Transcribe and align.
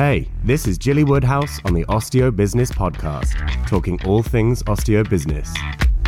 Hey, 0.00 0.28
this 0.42 0.66
is 0.66 0.78
Gilly 0.78 1.04
Woodhouse 1.04 1.60
on 1.66 1.74
the 1.74 1.84
Osteo 1.84 2.34
Business 2.34 2.70
Podcast, 2.72 3.36
talking 3.66 4.02
all 4.06 4.22
things 4.22 4.62
osteo 4.62 5.06
business. 5.06 5.52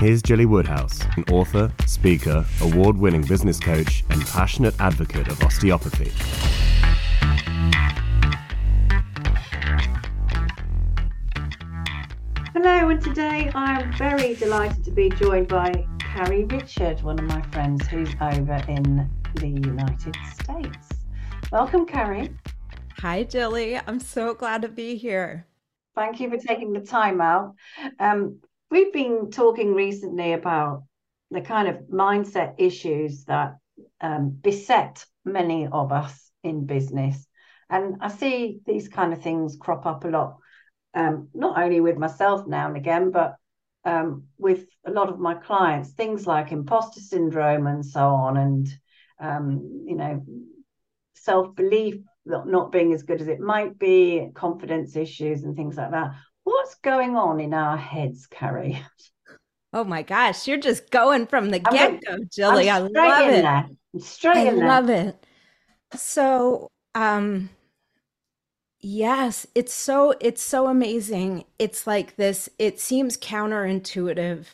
Here's 0.00 0.22
Gilly 0.22 0.46
Woodhouse, 0.46 1.02
an 1.18 1.24
author, 1.30 1.70
speaker, 1.84 2.46
award 2.62 2.96
winning 2.96 3.20
business 3.20 3.60
coach, 3.60 4.02
and 4.08 4.24
passionate 4.28 4.74
advocate 4.80 5.28
of 5.28 5.42
osteopathy. 5.42 6.10
Hello, 12.54 12.88
and 12.88 13.02
today 13.02 13.50
I 13.54 13.82
am 13.82 13.92
very 13.98 14.36
delighted 14.36 14.84
to 14.84 14.90
be 14.90 15.10
joined 15.10 15.48
by 15.48 15.70
Carri 15.98 16.50
Richard, 16.50 17.02
one 17.02 17.18
of 17.18 17.26
my 17.26 17.42
friends 17.50 17.86
who's 17.88 18.14
over 18.22 18.64
in 18.68 19.06
the 19.34 19.48
United 19.48 20.16
States. 20.40 20.88
Welcome, 21.52 21.84
Carri. 21.84 22.34
Hi, 23.02 23.24
Gilly. 23.24 23.76
I'm 23.76 23.98
so 23.98 24.32
glad 24.32 24.62
to 24.62 24.68
be 24.68 24.94
here. 24.94 25.48
Thank 25.96 26.20
you 26.20 26.30
for 26.30 26.36
taking 26.36 26.72
the 26.72 26.82
time 26.82 27.20
out. 27.20 27.56
Um, 27.98 28.38
we've 28.70 28.92
been 28.92 29.32
talking 29.32 29.74
recently 29.74 30.34
about 30.34 30.84
the 31.32 31.40
kind 31.40 31.66
of 31.66 31.78
mindset 31.92 32.54
issues 32.58 33.24
that 33.24 33.56
um, 34.00 34.38
beset 34.40 35.04
many 35.24 35.66
of 35.66 35.90
us 35.90 36.30
in 36.44 36.64
business. 36.64 37.26
And 37.68 37.96
I 38.00 38.06
see 38.06 38.60
these 38.66 38.86
kind 38.86 39.12
of 39.12 39.20
things 39.20 39.56
crop 39.60 39.84
up 39.84 40.04
a 40.04 40.08
lot, 40.08 40.36
um, 40.94 41.26
not 41.34 41.60
only 41.60 41.80
with 41.80 41.96
myself 41.96 42.46
now 42.46 42.68
and 42.68 42.76
again, 42.76 43.10
but 43.10 43.34
um, 43.84 44.28
with 44.38 44.64
a 44.86 44.92
lot 44.92 45.08
of 45.08 45.18
my 45.18 45.34
clients, 45.34 45.90
things 45.90 46.24
like 46.28 46.52
imposter 46.52 47.00
syndrome 47.00 47.66
and 47.66 47.84
so 47.84 48.06
on, 48.06 48.36
and, 48.36 48.68
um, 49.18 49.86
you 49.88 49.96
know, 49.96 50.24
self 51.14 51.52
belief 51.56 51.96
not 52.24 52.72
being 52.72 52.92
as 52.92 53.02
good 53.02 53.20
as 53.20 53.28
it 53.28 53.40
might 53.40 53.78
be, 53.78 54.28
confidence 54.34 54.96
issues, 54.96 55.42
and 55.42 55.56
things 55.56 55.76
like 55.76 55.90
that. 55.90 56.12
What's 56.44 56.74
going 56.76 57.16
on 57.16 57.40
in 57.40 57.54
our 57.54 57.76
heads, 57.76 58.26
Carri? 58.26 58.82
Oh 59.72 59.84
my 59.84 60.02
gosh, 60.02 60.46
you're 60.46 60.58
just 60.58 60.90
going 60.90 61.26
from 61.26 61.50
the 61.50 61.58
get 61.58 62.04
go, 62.04 62.18
Gilly. 62.34 62.68
I 62.68 62.78
love 62.78 63.28
it. 63.28 63.42
There. 63.42 63.68
I'm 63.94 64.00
straight 64.00 64.48
I 64.48 64.50
love 64.50 64.90
it. 64.90 65.26
So, 65.94 66.68
um, 66.94 67.50
yes, 68.80 69.46
it's 69.54 69.72
so 69.72 70.14
it's 70.20 70.42
so 70.42 70.66
amazing. 70.66 71.44
It's 71.58 71.86
like 71.86 72.16
this. 72.16 72.48
It 72.58 72.80
seems 72.80 73.16
counterintuitive 73.16 74.46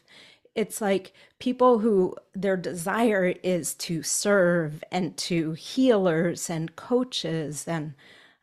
it's 0.54 0.80
like 0.80 1.12
people 1.38 1.78
who 1.78 2.16
their 2.34 2.56
desire 2.56 3.34
is 3.42 3.74
to 3.74 4.02
serve 4.02 4.82
and 4.90 5.16
to 5.16 5.52
healers 5.52 6.50
and 6.50 6.74
coaches 6.76 7.66
and 7.66 7.94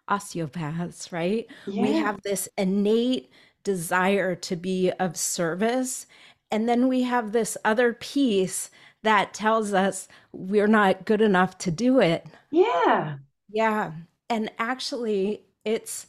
osteopaths, 0.08 1.12
right? 1.12 1.48
Yeah. 1.66 1.82
We 1.82 1.94
have 1.94 2.22
this 2.22 2.48
innate 2.58 3.30
desire 3.64 4.36
to 4.36 4.56
be 4.56 4.92
of 5.00 5.18
service. 5.18 6.06
And 6.52 6.70
then 6.70 6.88
we 6.88 7.04
have 7.04 7.32
this 7.32 7.58
other 7.66 7.94
piece 7.94 8.70
that 9.04 9.34
tells 9.34 9.74
us 9.74 10.08
we're 10.32 10.68
not 10.68 11.06
good 11.06 11.22
enough 11.22 11.58
to 11.60 11.72
do 11.72 12.00
it. 12.00 12.26
Yeah. 12.52 13.18
Yeah. 13.50 13.92
And 14.30 14.52
actually, 14.58 15.44
it's 15.64 16.08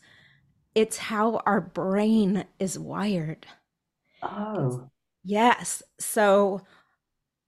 it's 0.75 0.99
how 0.99 1.43
our 1.47 1.61
brain 1.61 2.45
is 2.59 2.79
wired. 2.79 3.47
Oh. 4.23 4.91
Yes. 5.27 5.83
So 5.99 6.63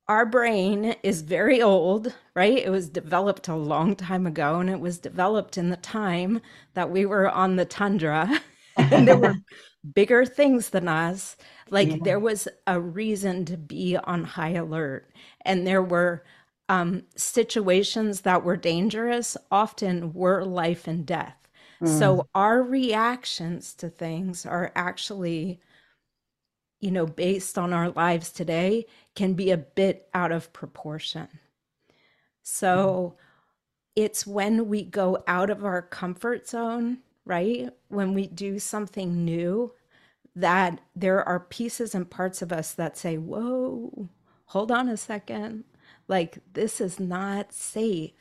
our 0.08 0.26
brain 0.26 0.96
is 1.04 1.22
very 1.22 1.62
old, 1.62 2.12
right? 2.34 2.58
It 2.58 2.70
was 2.70 2.88
developed 2.88 3.46
a 3.46 3.54
long 3.54 3.94
time 3.94 4.26
ago, 4.26 4.58
and 4.58 4.68
it 4.68 4.80
was 4.80 4.98
developed 4.98 5.56
in 5.56 5.70
the 5.70 5.76
time 5.76 6.40
that 6.74 6.90
we 6.90 7.06
were 7.06 7.30
on 7.30 7.54
the 7.54 7.64
tundra, 7.64 8.40
and 8.76 9.06
there 9.06 9.16
were 9.16 9.36
bigger 9.94 10.24
things 10.24 10.70
than 10.70 10.88
us. 10.88 11.36
Like 11.70 11.88
yeah. 11.88 11.96
there 12.02 12.18
was 12.18 12.48
a 12.66 12.80
reason 12.80 13.44
to 13.44 13.56
be 13.56 13.96
on 13.96 14.24
high 14.24 14.54
alert, 14.54 15.12
and 15.42 15.64
there 15.64 15.82
were 15.82 16.24
um, 16.68 17.04
situations 17.16 18.22
that 18.22 18.42
were 18.42 18.56
dangerous, 18.56 19.36
often 19.52 20.12
were 20.14 20.44
life 20.44 20.88
and 20.88 21.06
death. 21.06 21.36
Mm. 21.80 21.96
So 21.96 22.26
our 22.34 22.60
reactions 22.62 23.72
to 23.74 23.88
things 23.88 24.44
are 24.44 24.72
actually 24.74 25.60
you 26.80 26.90
know, 26.90 27.06
based 27.06 27.58
on 27.58 27.72
our 27.72 27.90
lives 27.90 28.30
today, 28.30 28.86
can 29.14 29.34
be 29.34 29.50
a 29.50 29.56
bit 29.56 30.08
out 30.14 30.32
of 30.32 30.52
proportion. 30.52 31.28
So 32.42 33.14
mm. 33.16 33.22
it's 33.96 34.26
when 34.26 34.68
we 34.68 34.82
go 34.84 35.22
out 35.26 35.50
of 35.50 35.64
our 35.64 35.82
comfort 35.82 36.48
zone, 36.48 36.98
right? 37.24 37.70
When 37.88 38.14
we 38.14 38.26
do 38.26 38.58
something 38.58 39.24
new, 39.24 39.72
that 40.36 40.80
there 40.94 41.22
are 41.28 41.40
pieces 41.40 41.94
and 41.94 42.08
parts 42.08 42.42
of 42.42 42.52
us 42.52 42.72
that 42.74 42.96
say, 42.96 43.18
Whoa, 43.18 44.08
hold 44.46 44.70
on 44.70 44.88
a 44.88 44.96
second. 44.96 45.64
Like, 46.06 46.38
this 46.54 46.80
is 46.80 47.00
not 47.00 47.52
safe. 47.52 48.12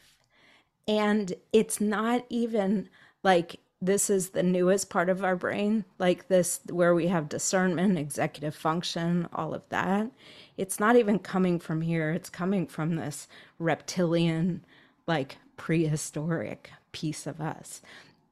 And 0.87 1.33
it's 1.53 1.79
not 1.79 2.25
even 2.29 2.89
like 3.23 3.59
this 3.81 4.09
is 4.09 4.29
the 4.29 4.43
newest 4.43 4.89
part 4.89 5.09
of 5.09 5.23
our 5.23 5.35
brain, 5.35 5.85
like 5.99 6.27
this, 6.27 6.59
where 6.69 6.95
we 6.95 7.07
have 7.07 7.29
discernment, 7.29 7.97
executive 7.97 8.55
function, 8.55 9.27
all 9.31 9.53
of 9.53 9.61
that. 9.69 10.09
It's 10.57 10.79
not 10.79 10.95
even 10.95 11.19
coming 11.19 11.59
from 11.59 11.81
here, 11.81 12.11
it's 12.11 12.29
coming 12.29 12.65
from 12.65 12.95
this 12.95 13.27
reptilian, 13.59 14.65
like 15.05 15.37
prehistoric 15.57 16.71
piece 16.91 17.27
of 17.27 17.39
us. 17.39 17.81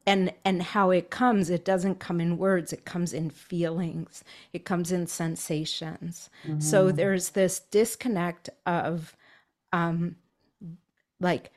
And, 0.08 0.34
and 0.44 0.62
how 0.62 0.92
it 0.92 1.10
comes, 1.10 1.50
it 1.50 1.66
doesn't 1.66 2.00
come 2.00 2.22
in 2.22 2.38
words, 2.38 2.72
it 2.72 2.86
comes 2.86 3.12
in 3.14 3.32
feelings, 3.32 4.24
it 4.54 4.64
comes 4.64 4.92
in 4.92 5.08
sensations. 5.08 6.30
Mm-hmm. 6.48 6.60
So 6.60 6.92
there's 6.92 7.30
this 7.30 7.60
disconnect 7.60 8.50
of 8.68 9.16
um, 9.74 10.16
like 11.20 11.52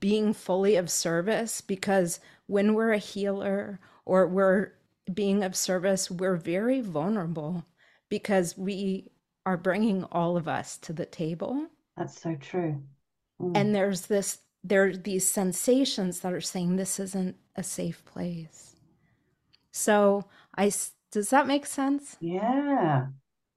being 0.00 0.32
fully 0.32 0.76
of 0.76 0.90
service 0.90 1.60
because 1.60 2.20
when 2.52 2.74
we're 2.74 2.92
a 2.92 2.98
healer 2.98 3.80
or 4.04 4.26
we're 4.26 4.74
being 5.14 5.42
of 5.42 5.56
service, 5.56 6.10
we're 6.10 6.36
very 6.36 6.82
vulnerable 6.82 7.64
because 8.10 8.58
we 8.58 9.10
are 9.46 9.56
bringing 9.56 10.04
all 10.12 10.36
of 10.36 10.46
us 10.46 10.76
to 10.76 10.92
the 10.92 11.06
table. 11.06 11.66
That's 11.96 12.20
so 12.20 12.36
true. 12.36 12.82
Mm. 13.40 13.56
And 13.56 13.74
there's 13.74 14.02
this, 14.02 14.40
there 14.62 14.84
are 14.84 14.96
these 14.96 15.26
sensations 15.26 16.20
that 16.20 16.34
are 16.34 16.42
saying 16.42 16.76
this 16.76 17.00
isn't 17.00 17.36
a 17.56 17.62
safe 17.62 18.04
place. 18.04 18.76
So 19.70 20.26
I, 20.54 20.70
does 21.10 21.30
that 21.30 21.46
make 21.46 21.64
sense? 21.64 22.18
Yeah. 22.20 23.06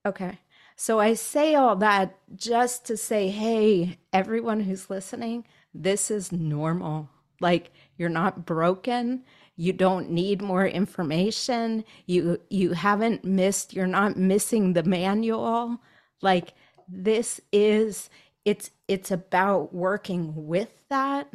Okay. 0.06 0.40
So 0.78 1.02
I 1.02 1.16
say 1.16 1.54
all 1.54 1.76
that 1.76 2.18
just 2.34 2.86
to 2.86 2.96
say, 2.96 3.28
hey, 3.28 4.00
everyone 4.14 4.62
who's 4.62 4.90
listening, 4.90 5.44
this 5.74 6.10
is 6.10 6.32
normal. 6.32 7.10
Like 7.40 7.72
you're 7.98 8.10
not 8.10 8.46
broken. 8.46 9.24
You 9.56 9.74
don't 9.74 10.10
need 10.10 10.42
more 10.42 10.66
information. 10.68 11.86
You 12.06 12.42
you 12.50 12.74
haven't 12.74 13.24
missed, 13.24 13.74
you're 13.74 13.88
not 13.88 14.18
missing 14.18 14.74
the 14.74 14.84
manual. 14.84 15.80
Like 16.22 16.54
this 16.88 17.42
is 17.52 18.10
it's 18.46 18.72
it's 18.88 19.12
about 19.12 19.74
working 19.74 20.34
with 20.48 20.70
that 20.90 21.34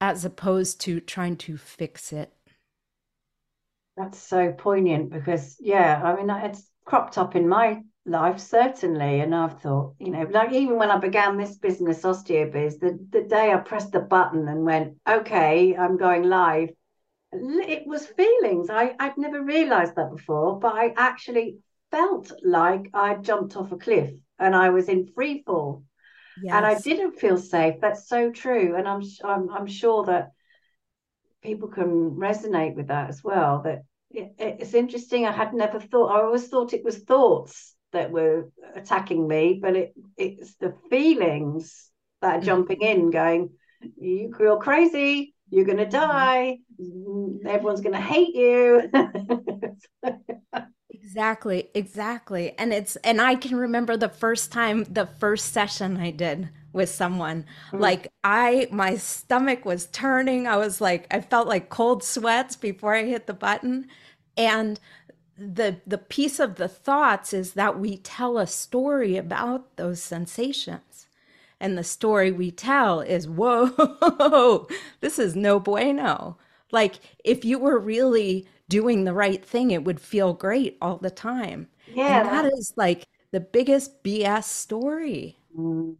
as 0.00 0.24
opposed 0.24 0.80
to 0.82 1.00
trying 1.00 1.36
to 1.36 1.56
fix 1.56 2.12
it. 2.12 2.32
That's 3.96 4.18
so 4.18 4.52
poignant 4.52 5.10
because 5.10 5.56
yeah, 5.60 6.00
I 6.02 6.16
mean 6.16 6.30
it's 6.30 6.70
cropped 6.84 7.18
up 7.18 7.34
in 7.34 7.48
my 7.48 7.82
life 8.08 8.38
certainly. 8.38 9.20
And 9.20 9.34
i've 9.34 9.60
thought 9.60 9.94
you 9.98 10.10
know 10.10 10.26
like 10.30 10.52
even 10.52 10.76
when 10.76 10.90
i 10.90 10.98
began 10.98 11.36
this 11.36 11.56
business 11.56 12.02
osteobiz 12.02 12.78
the, 12.80 12.98
the 13.10 13.22
day 13.22 13.52
i 13.52 13.56
pressed 13.56 13.92
the 13.92 14.00
button 14.00 14.48
and 14.48 14.64
went 14.64 14.96
okay 15.08 15.76
i'm 15.76 15.96
going 15.96 16.24
live 16.24 16.70
it 17.30 17.86
was 17.86 18.06
feelings. 18.06 18.70
I 18.70 18.94
i'd 18.98 19.18
never 19.18 19.42
realized 19.42 19.96
that 19.96 20.10
before 20.10 20.58
but 20.58 20.74
i 20.74 20.94
actually 20.96 21.58
felt 21.90 22.32
like 22.42 22.90
i 22.94 23.14
jumped 23.14 23.56
off 23.56 23.72
a 23.72 23.76
cliff 23.76 24.10
and 24.38 24.54
i 24.54 24.70
was 24.70 24.88
in 24.88 25.06
free 25.14 25.42
fall 25.44 25.82
yes. 26.42 26.54
and 26.54 26.66
i 26.66 26.78
didn't 26.78 27.18
feel 27.18 27.36
safe. 27.36 27.76
That's 27.80 28.08
so 28.08 28.30
true. 28.30 28.76
And 28.76 28.88
i'm 28.88 29.02
i'm, 29.24 29.50
I'm 29.50 29.66
sure 29.66 30.04
that 30.06 30.30
people 31.42 31.68
can 31.68 32.12
resonate 32.12 32.74
with 32.74 32.88
that 32.88 33.08
as 33.08 33.22
well 33.22 33.62
that 33.62 33.82
it's 34.10 34.72
interesting. 34.72 35.26
I 35.26 35.32
had 35.32 35.52
never 35.52 35.78
thought 35.78 36.10
i 36.10 36.22
always 36.22 36.48
thought 36.48 36.72
it 36.72 36.84
was 36.84 36.98
thoughts 36.98 37.76
that 37.92 38.10
were 38.10 38.50
attacking 38.74 39.26
me, 39.26 39.58
but 39.60 39.76
it 39.76 39.94
it's 40.16 40.54
the 40.56 40.74
feelings 40.90 41.90
that 42.20 42.36
are 42.36 42.40
mm. 42.40 42.44
jumping 42.44 42.82
in, 42.82 43.10
going, 43.10 43.50
you, 43.96 44.34
you're 44.38 44.58
crazy, 44.58 45.34
you're 45.50 45.64
going 45.64 45.78
to 45.78 45.86
mm-hmm. 45.86 45.92
die, 45.92 46.58
everyone's 47.46 47.80
going 47.80 47.94
to 47.94 48.00
hate 48.00 48.34
you. 48.34 48.90
exactly, 50.90 51.70
exactly. 51.74 52.58
And 52.58 52.72
it's, 52.72 52.96
and 52.96 53.20
I 53.20 53.34
can 53.34 53.56
remember 53.56 53.96
the 53.96 54.08
first 54.08 54.52
time, 54.52 54.84
the 54.84 55.06
first 55.06 55.52
session 55.52 55.96
I 55.96 56.10
did 56.10 56.50
with 56.72 56.88
someone. 56.88 57.44
Mm. 57.72 57.80
Like 57.80 58.12
I 58.24 58.68
my 58.70 58.96
stomach 58.96 59.64
was 59.64 59.86
turning. 59.86 60.46
I 60.46 60.56
was 60.56 60.80
like 60.80 61.06
I 61.10 61.20
felt 61.20 61.48
like 61.48 61.70
cold 61.70 62.02
sweats 62.02 62.56
before 62.56 62.94
I 62.94 63.04
hit 63.04 63.26
the 63.26 63.34
button. 63.34 63.88
And 64.36 64.78
the 65.38 65.80
the 65.86 65.98
piece 65.98 66.40
of 66.40 66.56
the 66.56 66.68
thoughts 66.68 67.32
is 67.32 67.52
that 67.52 67.78
we 67.78 67.98
tell 67.98 68.38
a 68.38 68.46
story 68.46 69.16
about 69.16 69.76
those 69.76 70.02
sensations. 70.02 71.06
And 71.60 71.76
the 71.76 71.84
story 71.84 72.30
we 72.30 72.50
tell 72.50 73.00
is, 73.00 73.28
whoa, 73.28 74.68
this 75.00 75.18
is 75.18 75.34
no 75.34 75.58
bueno. 75.58 76.38
Like 76.70 77.00
if 77.24 77.44
you 77.44 77.58
were 77.58 77.78
really 77.78 78.46
doing 78.68 79.04
the 79.04 79.14
right 79.14 79.44
thing, 79.44 79.70
it 79.70 79.84
would 79.84 80.00
feel 80.00 80.34
great 80.34 80.76
all 80.80 80.98
the 80.98 81.10
time. 81.10 81.68
Yeah. 81.92 82.20
And 82.20 82.28
that 82.28 82.52
is 82.52 82.72
like 82.76 83.06
the 83.30 83.40
biggest 83.40 84.02
BS 84.02 84.44
story. 84.44 85.38
Mm. 85.56 85.96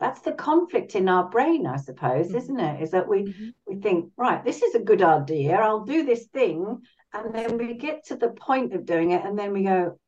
That's 0.00 0.20
the 0.20 0.32
conflict 0.32 0.94
in 0.94 1.08
our 1.08 1.28
brain, 1.28 1.66
I 1.66 1.76
suppose, 1.76 2.28
mm-hmm. 2.28 2.36
isn't 2.36 2.60
it? 2.60 2.82
Is 2.82 2.90
that 2.92 3.08
we 3.08 3.24
mm-hmm. 3.24 3.48
we 3.66 3.80
think, 3.80 4.12
right, 4.16 4.44
this 4.44 4.62
is 4.62 4.74
a 4.74 4.80
good 4.80 5.02
idea. 5.02 5.56
I'll 5.56 5.84
do 5.84 6.04
this 6.04 6.26
thing. 6.26 6.82
And 7.12 7.34
then 7.34 7.58
we 7.58 7.74
get 7.74 8.06
to 8.06 8.16
the 8.16 8.28
point 8.28 8.74
of 8.74 8.84
doing 8.84 9.12
it, 9.12 9.24
and 9.24 9.38
then 9.38 9.52
we 9.52 9.64
go, 9.64 9.98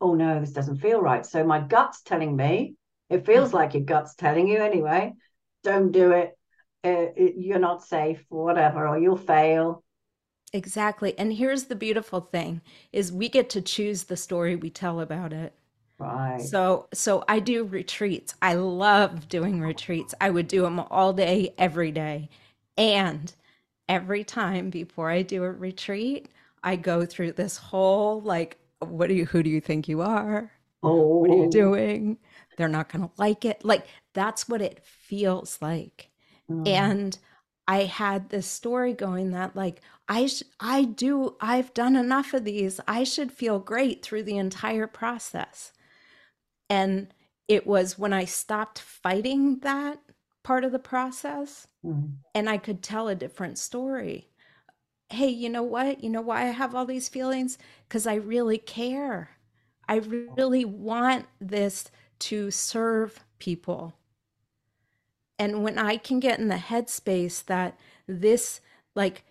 oh 0.00 0.14
no, 0.14 0.40
this 0.40 0.52
doesn't 0.52 0.78
feel 0.78 1.00
right. 1.00 1.24
So 1.24 1.44
my 1.44 1.60
gut's 1.60 2.02
telling 2.02 2.36
me, 2.36 2.74
it 3.08 3.24
feels 3.24 3.48
mm-hmm. 3.48 3.56
like 3.56 3.74
your 3.74 3.84
gut's 3.84 4.14
telling 4.14 4.48
you 4.48 4.58
anyway, 4.58 5.12
don't 5.62 5.92
do 5.92 6.12
it. 6.12 6.36
Uh, 6.84 7.06
you're 7.16 7.60
not 7.60 7.84
safe 7.84 8.24
or 8.28 8.44
whatever, 8.44 8.88
or 8.88 8.98
you'll 8.98 9.16
fail. 9.16 9.84
Exactly. 10.52 11.16
And 11.18 11.32
here's 11.32 11.64
the 11.64 11.76
beautiful 11.76 12.20
thing 12.20 12.60
is 12.92 13.12
we 13.12 13.28
get 13.28 13.48
to 13.50 13.62
choose 13.62 14.04
the 14.04 14.16
story 14.16 14.56
we 14.56 14.68
tell 14.68 15.00
about 15.00 15.32
it. 15.32 15.54
Right. 15.98 16.40
So 16.40 16.88
so 16.92 17.24
I 17.28 17.38
do 17.38 17.64
retreats. 17.64 18.34
I 18.42 18.54
love 18.54 19.28
doing 19.28 19.60
retreats. 19.60 20.14
I 20.20 20.30
would 20.30 20.48
do 20.48 20.62
them 20.62 20.80
all 20.80 21.12
day 21.12 21.54
every 21.56 21.92
day. 21.92 22.28
And 22.76 23.32
every 23.88 24.24
time 24.24 24.68
before 24.68 25.10
I 25.10 25.22
do 25.22 25.44
a 25.44 25.50
retreat, 25.50 26.28
I 26.62 26.76
go 26.76 27.04
through 27.04 27.32
this 27.32 27.56
whole 27.56 28.20
like 28.20 28.58
what 28.80 29.08
do 29.08 29.14
you 29.14 29.26
who 29.26 29.42
do 29.42 29.50
you 29.50 29.60
think 29.60 29.88
you 29.88 30.02
are? 30.02 30.50
Oh. 30.82 31.18
What 31.18 31.30
are 31.30 31.36
you 31.36 31.50
doing? 31.50 32.18
They're 32.56 32.68
not 32.68 32.88
going 32.88 33.02
to 33.02 33.10
like 33.16 33.44
it. 33.44 33.64
Like 33.64 33.86
that's 34.14 34.48
what 34.48 34.60
it 34.60 34.84
feels 34.84 35.58
like. 35.60 36.10
Mm. 36.50 36.68
And 36.68 37.18
I 37.68 37.84
had 37.84 38.28
this 38.28 38.46
story 38.46 38.92
going 38.92 39.30
that 39.30 39.54
like 39.54 39.80
I 40.08 40.26
sh- 40.26 40.42
I 40.58 40.84
do 40.84 41.36
I've 41.40 41.72
done 41.74 41.96
enough 41.96 42.34
of 42.34 42.44
these. 42.44 42.80
I 42.88 43.04
should 43.04 43.32
feel 43.32 43.58
great 43.58 44.02
through 44.02 44.24
the 44.24 44.36
entire 44.36 44.86
process. 44.86 45.72
And 46.68 47.12
it 47.48 47.66
was 47.66 47.98
when 47.98 48.12
I 48.12 48.24
stopped 48.24 48.78
fighting 48.78 49.60
that 49.60 50.00
part 50.42 50.64
of 50.64 50.72
the 50.72 50.78
process 50.78 51.68
mm-hmm. 51.84 52.14
and 52.34 52.50
I 52.50 52.58
could 52.58 52.82
tell 52.82 53.08
a 53.08 53.14
different 53.14 53.58
story. 53.58 54.28
Hey, 55.12 55.28
you 55.28 55.50
know 55.50 55.62
what? 55.62 56.02
You 56.02 56.10
know 56.10 56.22
why 56.22 56.42
I 56.42 56.46
have 56.46 56.74
all 56.74 56.86
these 56.86 57.08
feelings? 57.08 57.58
Because 57.88 58.06
I 58.06 58.14
really 58.14 58.58
care. 58.58 59.30
I 59.88 59.96
really 59.96 60.64
want 60.64 61.26
this 61.40 61.90
to 62.20 62.50
serve 62.50 63.22
people. 63.38 63.94
And 65.38 65.62
when 65.62 65.78
I 65.78 65.98
can 65.98 66.18
get 66.20 66.38
in 66.38 66.48
the 66.48 66.54
headspace 66.54 67.44
that 67.46 67.78
this, 68.06 68.60
like, 68.94 69.24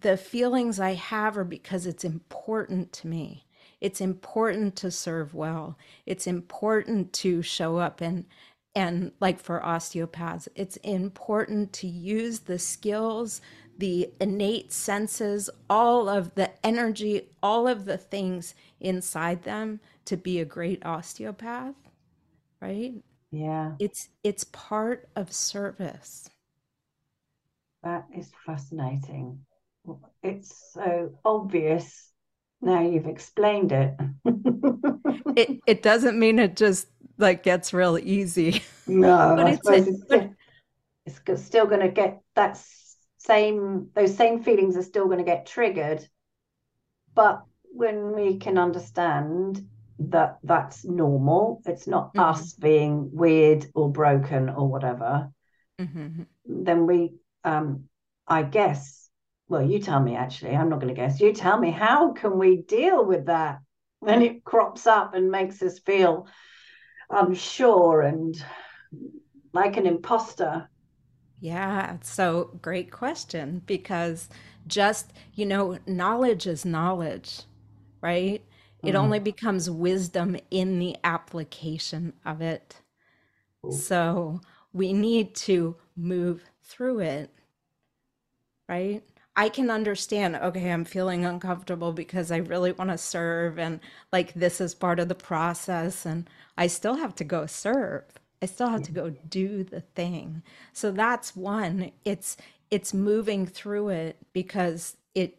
the 0.00 0.16
feelings 0.16 0.78
I 0.78 0.94
have 0.94 1.38
are 1.38 1.44
because 1.44 1.86
it's 1.86 2.04
important 2.04 2.92
to 2.94 3.06
me. 3.06 3.46
It's 3.80 4.00
important 4.00 4.76
to 4.76 4.90
serve 4.90 5.34
well. 5.34 5.78
It's 6.04 6.26
important 6.26 7.12
to 7.14 7.40
show 7.42 7.78
up 7.78 8.00
and 8.00 8.26
and 8.74 9.10
like 9.20 9.40
for 9.40 9.64
osteopaths, 9.64 10.48
it's 10.54 10.76
important 10.78 11.72
to 11.72 11.88
use 11.88 12.40
the 12.40 12.58
skills, 12.58 13.40
the 13.80 14.10
innate 14.20 14.72
senses, 14.72 15.50
all 15.68 16.08
of 16.08 16.34
the 16.34 16.50
energy, 16.64 17.30
all 17.42 17.66
of 17.66 17.86
the 17.86 17.96
things 17.96 18.54
inside 18.78 19.42
them 19.42 19.80
to 20.04 20.16
be 20.16 20.38
a 20.38 20.44
great 20.44 20.84
osteopath, 20.84 21.74
right? 22.60 22.94
Yeah. 23.32 23.72
It's 23.78 24.08
it's 24.22 24.44
part 24.44 25.08
of 25.16 25.32
service. 25.32 26.28
That 27.82 28.04
is 28.14 28.30
fascinating. 28.44 29.40
It's 30.22 30.72
so 30.74 31.12
obvious 31.24 32.10
now 32.60 32.82
you've 32.82 33.06
explained 33.06 33.72
it. 33.72 33.94
it 35.36 35.60
it 35.66 35.82
doesn't 35.82 36.18
mean 36.18 36.38
it 36.38 36.54
just 36.56 36.88
like 37.16 37.42
gets 37.42 37.72
real 37.72 37.98
easy. 37.98 38.62
No, 38.86 39.34
but 39.36 39.46
I 39.46 39.50
it's, 39.52 39.64
suppose 39.64 39.88
it's, 39.88 41.22
it's 41.26 41.42
still 41.42 41.66
going 41.66 41.80
to 41.80 41.88
get 41.88 42.20
that 42.34 42.58
same 43.20 43.88
those 43.94 44.16
same 44.16 44.42
feelings 44.42 44.76
are 44.76 44.82
still 44.82 45.06
going 45.06 45.18
to 45.18 45.24
get 45.24 45.46
triggered. 45.46 46.06
But 47.14 47.42
when 47.72 48.12
we 48.14 48.38
can 48.38 48.58
understand 48.58 49.66
that 49.98 50.38
that's 50.42 50.84
normal, 50.84 51.62
it's 51.66 51.86
not 51.86 52.14
mm-hmm. 52.14 52.20
us 52.20 52.54
being 52.54 53.10
weird 53.12 53.66
or 53.74 53.92
broken 53.92 54.48
or 54.48 54.68
whatever, 54.68 55.30
mm-hmm. 55.78 56.22
then 56.46 56.86
we, 56.86 57.12
um, 57.44 57.84
I 58.26 58.42
guess, 58.42 59.08
well, 59.48 59.62
you 59.62 59.80
tell 59.80 60.00
me 60.00 60.16
actually, 60.16 60.56
I'm 60.56 60.70
not 60.70 60.80
going 60.80 60.94
to 60.94 61.00
guess. 61.00 61.20
You 61.20 61.32
tell 61.34 61.58
me, 61.58 61.70
how 61.70 62.12
can 62.12 62.38
we 62.38 62.62
deal 62.62 63.04
with 63.04 63.26
that 63.26 63.58
when 63.98 64.22
it 64.22 64.44
crops 64.44 64.86
up 64.86 65.14
and 65.14 65.30
makes 65.30 65.60
us 65.62 65.78
feel 65.80 66.26
unsure 67.10 68.00
and 68.00 68.42
like 69.52 69.76
an 69.76 69.86
imposter? 69.86 70.70
Yeah, 71.40 71.96
so 72.02 72.58
great 72.60 72.90
question 72.90 73.62
because 73.66 74.28
just, 74.66 75.12
you 75.34 75.46
know, 75.46 75.78
knowledge 75.86 76.46
is 76.46 76.64
knowledge, 76.66 77.42
right? 78.02 78.44
It 78.84 78.92
mm. 78.92 78.98
only 78.98 79.18
becomes 79.20 79.70
wisdom 79.70 80.36
in 80.50 80.78
the 80.78 80.96
application 81.02 82.12
of 82.26 82.42
it. 82.42 82.76
Ooh. 83.66 83.72
So 83.72 84.40
we 84.72 84.92
need 84.92 85.34
to 85.36 85.76
move 85.96 86.44
through 86.62 87.00
it, 87.00 87.30
right? 88.68 89.02
I 89.36 89.48
can 89.48 89.70
understand, 89.70 90.36
okay, 90.36 90.70
I'm 90.70 90.84
feeling 90.84 91.24
uncomfortable 91.24 91.92
because 91.92 92.30
I 92.30 92.38
really 92.38 92.72
want 92.72 92.90
to 92.90 92.98
serve 92.98 93.58
and 93.58 93.80
like 94.12 94.34
this 94.34 94.60
is 94.60 94.74
part 94.74 95.00
of 95.00 95.08
the 95.08 95.14
process 95.14 96.04
and 96.04 96.28
I 96.58 96.66
still 96.66 96.96
have 96.96 97.14
to 97.16 97.24
go 97.24 97.46
serve. 97.46 98.04
I 98.42 98.46
still 98.46 98.68
have 98.68 98.82
to 98.84 98.92
go 98.92 99.10
do 99.10 99.64
the 99.64 99.80
thing. 99.80 100.42
So 100.72 100.90
that's 100.90 101.36
one. 101.36 101.92
It's 102.04 102.36
it's 102.70 102.94
moving 102.94 103.46
through 103.46 103.88
it 103.90 104.16
because 104.32 104.96
it 105.14 105.38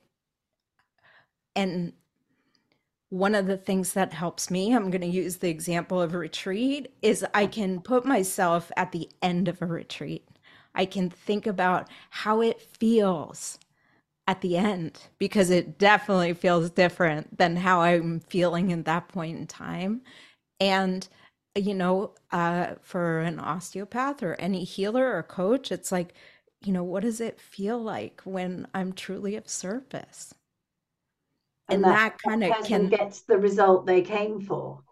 and 1.55 1.93
one 3.09 3.35
of 3.35 3.45
the 3.45 3.57
things 3.57 3.93
that 3.93 4.13
helps 4.13 4.49
me, 4.49 4.73
I'm 4.73 4.89
going 4.89 5.01
to 5.01 5.07
use 5.07 5.37
the 5.37 5.49
example 5.49 6.01
of 6.01 6.13
a 6.13 6.17
retreat, 6.17 6.93
is 7.01 7.25
I 7.33 7.45
can 7.45 7.81
put 7.81 8.05
myself 8.05 8.71
at 8.77 8.93
the 8.93 9.09
end 9.21 9.49
of 9.49 9.61
a 9.61 9.65
retreat. 9.65 10.27
I 10.73 10.85
can 10.85 11.09
think 11.09 11.45
about 11.45 11.89
how 12.09 12.41
it 12.41 12.61
feels 12.61 13.59
at 14.27 14.39
the 14.41 14.55
end 14.57 14.97
because 15.17 15.49
it 15.49 15.77
definitely 15.77 16.33
feels 16.33 16.69
different 16.69 17.37
than 17.37 17.57
how 17.57 17.81
I'm 17.81 18.21
feeling 18.21 18.71
in 18.71 18.83
that 18.83 19.09
point 19.09 19.37
in 19.37 19.47
time. 19.47 20.01
And, 20.61 21.07
you 21.55 21.73
know, 21.73 22.13
uh, 22.31 22.75
for 22.81 23.19
an 23.19 23.39
osteopath 23.39 24.23
or 24.23 24.35
any 24.35 24.63
healer 24.63 25.15
or 25.15 25.23
coach, 25.23 25.71
it's 25.71 25.91
like, 25.91 26.13
you 26.63 26.71
know, 26.71 26.83
what 26.83 27.03
does 27.03 27.19
it 27.21 27.39
feel 27.39 27.81
like 27.81 28.21
when 28.23 28.67
I'm 28.73 28.93
truly 28.93 29.35
of 29.35 29.49
service? 29.49 30.33
And, 31.69 31.83
and 31.83 31.85
that, 31.85 32.13
that 32.13 32.21
kind 32.21 32.43
of 32.43 32.65
can 32.65 32.89
gets 32.89 33.21
the 33.21 33.37
result 33.37 33.85
they 33.85 34.01
came 34.01 34.39
for. 34.41 34.83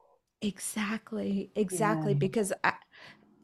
Exactly, 0.41 1.51
exactly. 1.55 2.13
Yeah. 2.13 2.19
Because 2.19 2.53
I, 2.63 2.73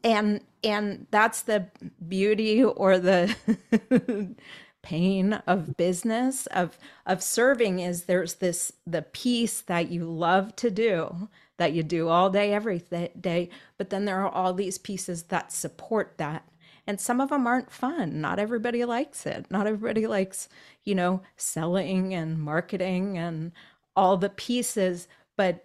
and 0.02 0.40
and 0.62 1.06
that's 1.10 1.42
the 1.42 1.66
beauty 2.08 2.62
or 2.64 2.98
the 2.98 3.34
pain 4.82 5.32
of 5.46 5.76
business 5.76 6.46
of 6.46 6.78
of 7.06 7.22
serving 7.22 7.80
is 7.80 8.04
there's 8.04 8.34
this 8.34 8.72
the 8.86 9.02
piece 9.02 9.60
that 9.62 9.90
you 9.90 10.04
love 10.04 10.54
to 10.56 10.70
do 10.70 11.28
that 11.58 11.72
you 11.72 11.82
do 11.82 12.08
all 12.08 12.30
day 12.30 12.52
every 12.52 12.82
day 13.20 13.48
but 13.78 13.90
then 13.90 14.04
there 14.04 14.20
are 14.20 14.30
all 14.30 14.52
these 14.54 14.78
pieces 14.78 15.24
that 15.24 15.52
support 15.52 16.14
that 16.18 16.48
and 16.86 17.00
some 17.00 17.20
of 17.20 17.30
them 17.30 17.46
aren't 17.46 17.70
fun 17.70 18.20
not 18.20 18.38
everybody 18.38 18.84
likes 18.84 19.26
it 19.26 19.46
not 19.50 19.66
everybody 19.66 20.06
likes 20.06 20.48
you 20.84 20.94
know 20.94 21.22
selling 21.36 22.14
and 22.14 22.38
marketing 22.40 23.16
and 23.18 23.52
all 23.94 24.16
the 24.16 24.30
pieces 24.30 25.08
but 25.36 25.64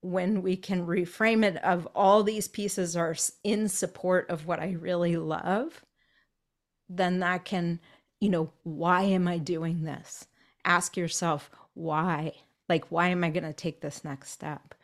when 0.00 0.42
we 0.42 0.56
can 0.56 0.86
reframe 0.86 1.44
it 1.44 1.56
of 1.64 1.86
all 1.94 2.22
these 2.22 2.46
pieces 2.46 2.96
are 2.96 3.16
in 3.42 3.68
support 3.68 4.28
of 4.30 4.46
what 4.46 4.60
I 4.60 4.72
really 4.72 5.16
love 5.16 5.84
then 6.88 7.18
that 7.20 7.44
can 7.44 7.80
you 8.20 8.28
know, 8.28 8.50
why 8.62 9.02
am 9.02 9.28
I 9.28 9.38
doing 9.38 9.82
this? 9.82 10.26
Ask 10.64 10.96
yourself 10.96 11.50
why. 11.74 12.32
Like, 12.68 12.86
why 12.90 13.08
am 13.08 13.22
I 13.22 13.30
going 13.30 13.44
to 13.44 13.52
take 13.52 13.80
this 13.80 14.04
next 14.04 14.30
step? 14.30 14.74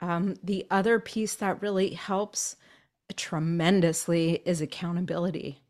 Um, 0.00 0.34
the 0.42 0.66
other 0.70 1.00
piece 1.00 1.34
that 1.36 1.62
really 1.62 1.90
helps 1.94 2.56
tremendously 3.14 4.42
is 4.44 4.60
accountability. 4.60 5.62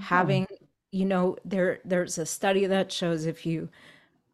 Having, 0.00 0.48
you 0.92 1.04
know, 1.04 1.36
there 1.44 1.80
there's 1.84 2.18
a 2.18 2.26
study 2.26 2.66
that 2.66 2.92
shows 2.92 3.24
if 3.24 3.46
you 3.46 3.68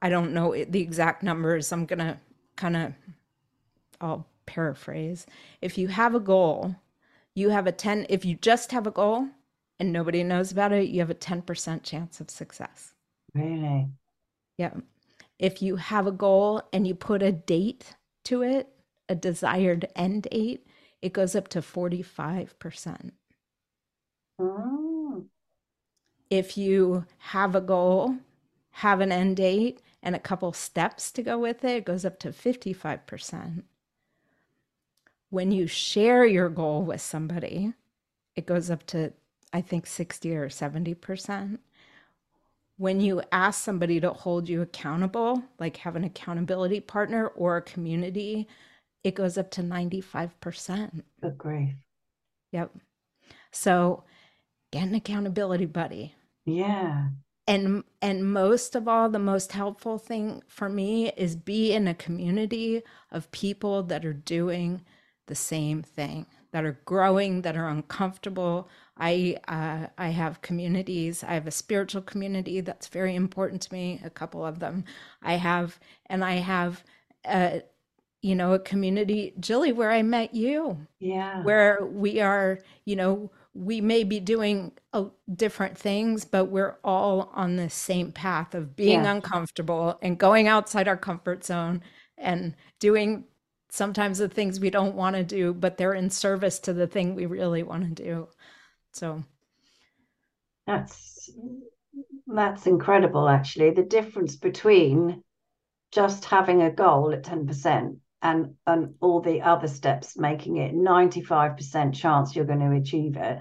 I 0.03 0.09
don't 0.09 0.35
know 0.35 0.53
the 0.53 0.81
exact 0.81 1.23
numbers, 1.23 1.71
I'm 1.73 1.87
going 1.87 2.01
to 2.01 2.19
kind 2.57 2.77
of 2.77 2.93
I'll 4.01 4.27
paraphrase. 4.47 5.27
If 5.63 5.79
you 5.79 5.89
have 5.89 6.15
a 6.15 6.21
goal, 6.21 6.75
you 7.35 7.51
have 7.51 7.67
a 7.67 7.73
10 7.73 8.07
if 8.09 8.25
you 8.25 8.37
just 8.37 8.73
have 8.73 8.87
a 8.87 8.91
goal 8.91 9.29
and 9.79 9.93
nobody 9.93 10.23
knows 10.23 10.53
about 10.53 10.73
it, 10.73 10.89
you 10.89 11.01
have 11.01 11.11
a 11.11 11.15
10% 11.15 11.83
chance 11.83 12.21
of 12.21 12.31
success. 12.31 12.95
Really? 13.35 13.89
Yeah. 14.59 14.75
If 15.39 15.63
you 15.63 15.77
have 15.77 16.07
a 16.07 16.13
goal 16.13 16.63
and 16.73 16.87
you 16.87 16.95
put 16.95 17.23
a 17.23 17.33
date 17.33 17.95
to 18.25 18.43
it, 18.43 18.69
a 19.09 19.15
desired 19.15 19.89
end 19.95 20.25
date, 20.31 20.67
it 21.03 21.13
goes 21.13 21.35
up 21.35 21.49
to 21.49 21.61
45%. 21.61 23.11
Oh. 24.39 24.45
Mm. 24.45 25.25
If 26.31 26.57
you 26.59 27.05
have 27.19 27.55
a 27.55 27.61
goal, 27.61 28.17
have 28.71 29.01
an 29.01 29.13
end 29.13 29.37
date, 29.37 29.81
and 30.03 30.17
a 30.17 30.19
couple 30.21 30.53
steps 30.53 31.13
to 31.13 31.23
go 31.23 31.39
with 31.39 31.65
it, 31.65 31.77
it 31.77 31.85
goes 31.85 32.05
up 32.05 32.19
to 32.21 32.31
55%. 32.31 33.63
When 35.31 35.53
you 35.53 35.67
share 35.67 36.25
your 36.25 36.49
goal 36.49 36.83
with 36.83 37.01
somebody, 37.01 37.75
it 38.37 38.47
goes 38.47 38.71
up 38.71 38.85
to, 38.87 39.13
I 39.53 39.61
think, 39.61 39.87
60 39.87 40.35
or 40.37 40.49
70%. 40.49 41.59
When 42.77 43.01
you 43.01 43.23
ask 43.31 43.63
somebody 43.63 44.01
to 44.01 44.11
hold 44.11 44.49
you 44.49 44.63
accountable, 44.63 45.43
like 45.61 45.77
have 45.79 45.97
an 45.97 46.05
accountability 46.05 46.81
partner 46.81 47.29
or 47.29 47.57
a 47.57 47.63
community, 47.63 48.49
it 49.05 49.15
goes 49.15 49.39
up 49.39 49.51
to 49.53 49.63
95%. 49.63 51.03
Good 51.23 51.39
grief. 51.39 51.75
Yep. 52.53 52.73
So 53.53 54.05
get 54.73 54.85
an 54.85 54.95
accountability 54.95 55.67
buddy. 55.67 56.15
Yeah. 56.45 57.09
And 57.47 57.85
and 58.01 58.33
most 58.33 58.75
of 58.75 58.89
all, 58.89 59.11
the 59.11 59.19
most 59.19 59.53
helpful 59.53 59.99
thing 59.99 60.43
for 60.49 60.69
me 60.69 61.13
is 61.17 61.37
be 61.37 61.73
in 61.73 61.87
a 61.87 61.95
community 61.95 62.83
of 63.11 63.31
people 63.33 63.83
that 63.85 64.05
are 64.05 64.15
doing 64.15 64.81
the 65.27 65.35
same 65.35 65.83
thing, 65.83 66.27
that 66.55 66.65
are 66.65 66.79
growing, 66.85 67.43
that 67.43 67.57
are 67.57 67.69
uncomfortable. 67.69 68.69
I 68.97 69.39
uh, 69.49 69.89
I 69.99 70.11
have 70.11 70.41
communities. 70.43 71.25
I 71.25 71.35
have 71.35 71.49
a 71.49 71.51
spiritual 71.51 72.03
community 72.03 72.61
that's 72.63 72.87
very 72.87 73.17
important 73.17 73.63
to 73.63 73.73
me. 73.75 74.01
A 74.05 74.11
couple 74.11 74.47
of 74.47 74.61
them 74.61 74.85
I 75.21 75.35
have, 75.35 75.81
and 76.07 76.25
I 76.25 76.35
have 76.37 76.85
a 77.27 77.63
you 78.23 78.37
know 78.37 78.55
a 78.55 78.61
community, 78.61 79.35
Gilly, 79.41 79.73
where 79.73 79.91
I 79.91 80.03
met 80.03 80.35
you. 80.35 80.87
Yeah. 81.01 81.43
Where 81.43 81.85
we 81.85 82.21
are, 82.21 82.61
you 82.85 82.97
know, 82.97 83.33
we 83.55 83.81
may 83.81 84.05
be 84.05 84.21
doing 84.21 84.73
uh, 84.93 85.07
different 85.35 85.77
things, 85.77 86.25
but 86.25 86.47
we're 86.47 86.77
all 86.85 87.33
on 87.35 87.57
the 87.57 87.71
same 87.71 88.13
path 88.13 88.55
of 88.55 88.77
being 88.77 89.05
Yeah. 89.05 89.13
uncomfortable 89.13 89.99
and 90.03 90.19
going 90.19 90.47
outside 90.49 90.87
our 90.89 90.97
comfort 90.97 91.45
zone 91.45 91.83
and 92.17 92.55
doing 92.81 93.25
sometimes 93.75 94.19
the 94.19 94.29
things 94.29 94.61
we 94.61 94.71
don't 94.71 94.95
want 94.95 95.17
to 95.17 95.25
do, 95.25 95.53
but 95.53 95.77
they're 95.77 95.95
in 95.95 96.09
service 96.09 96.61
to 96.61 96.73
the 96.73 96.87
thing 96.87 97.15
we 97.15 97.27
really 97.27 97.65
want 97.65 97.97
to 97.97 98.03
do. 98.03 98.29
So, 98.93 99.25
That's 100.67 101.31
that's 102.27 102.67
incredible 102.67 103.29
actually. 103.29 103.71
The 103.71 103.83
difference 103.83 104.37
between 104.37 105.23
just 105.93 106.25
having 106.25 106.63
a 106.63 106.71
goal 106.71 107.13
at 107.13 107.25
10% 107.25 107.99
and 108.23 108.55
and 108.67 108.95
all 109.01 109.21
the 109.21 109.43
other 109.43 109.69
steps 109.69 110.17
making 110.17 110.57
it 110.57 110.75
95% 110.75 111.95
chance 111.95 112.35
you're 112.35 112.45
going 112.45 112.61
to 112.61 112.77
achieve 112.77 113.17
it. 113.17 113.39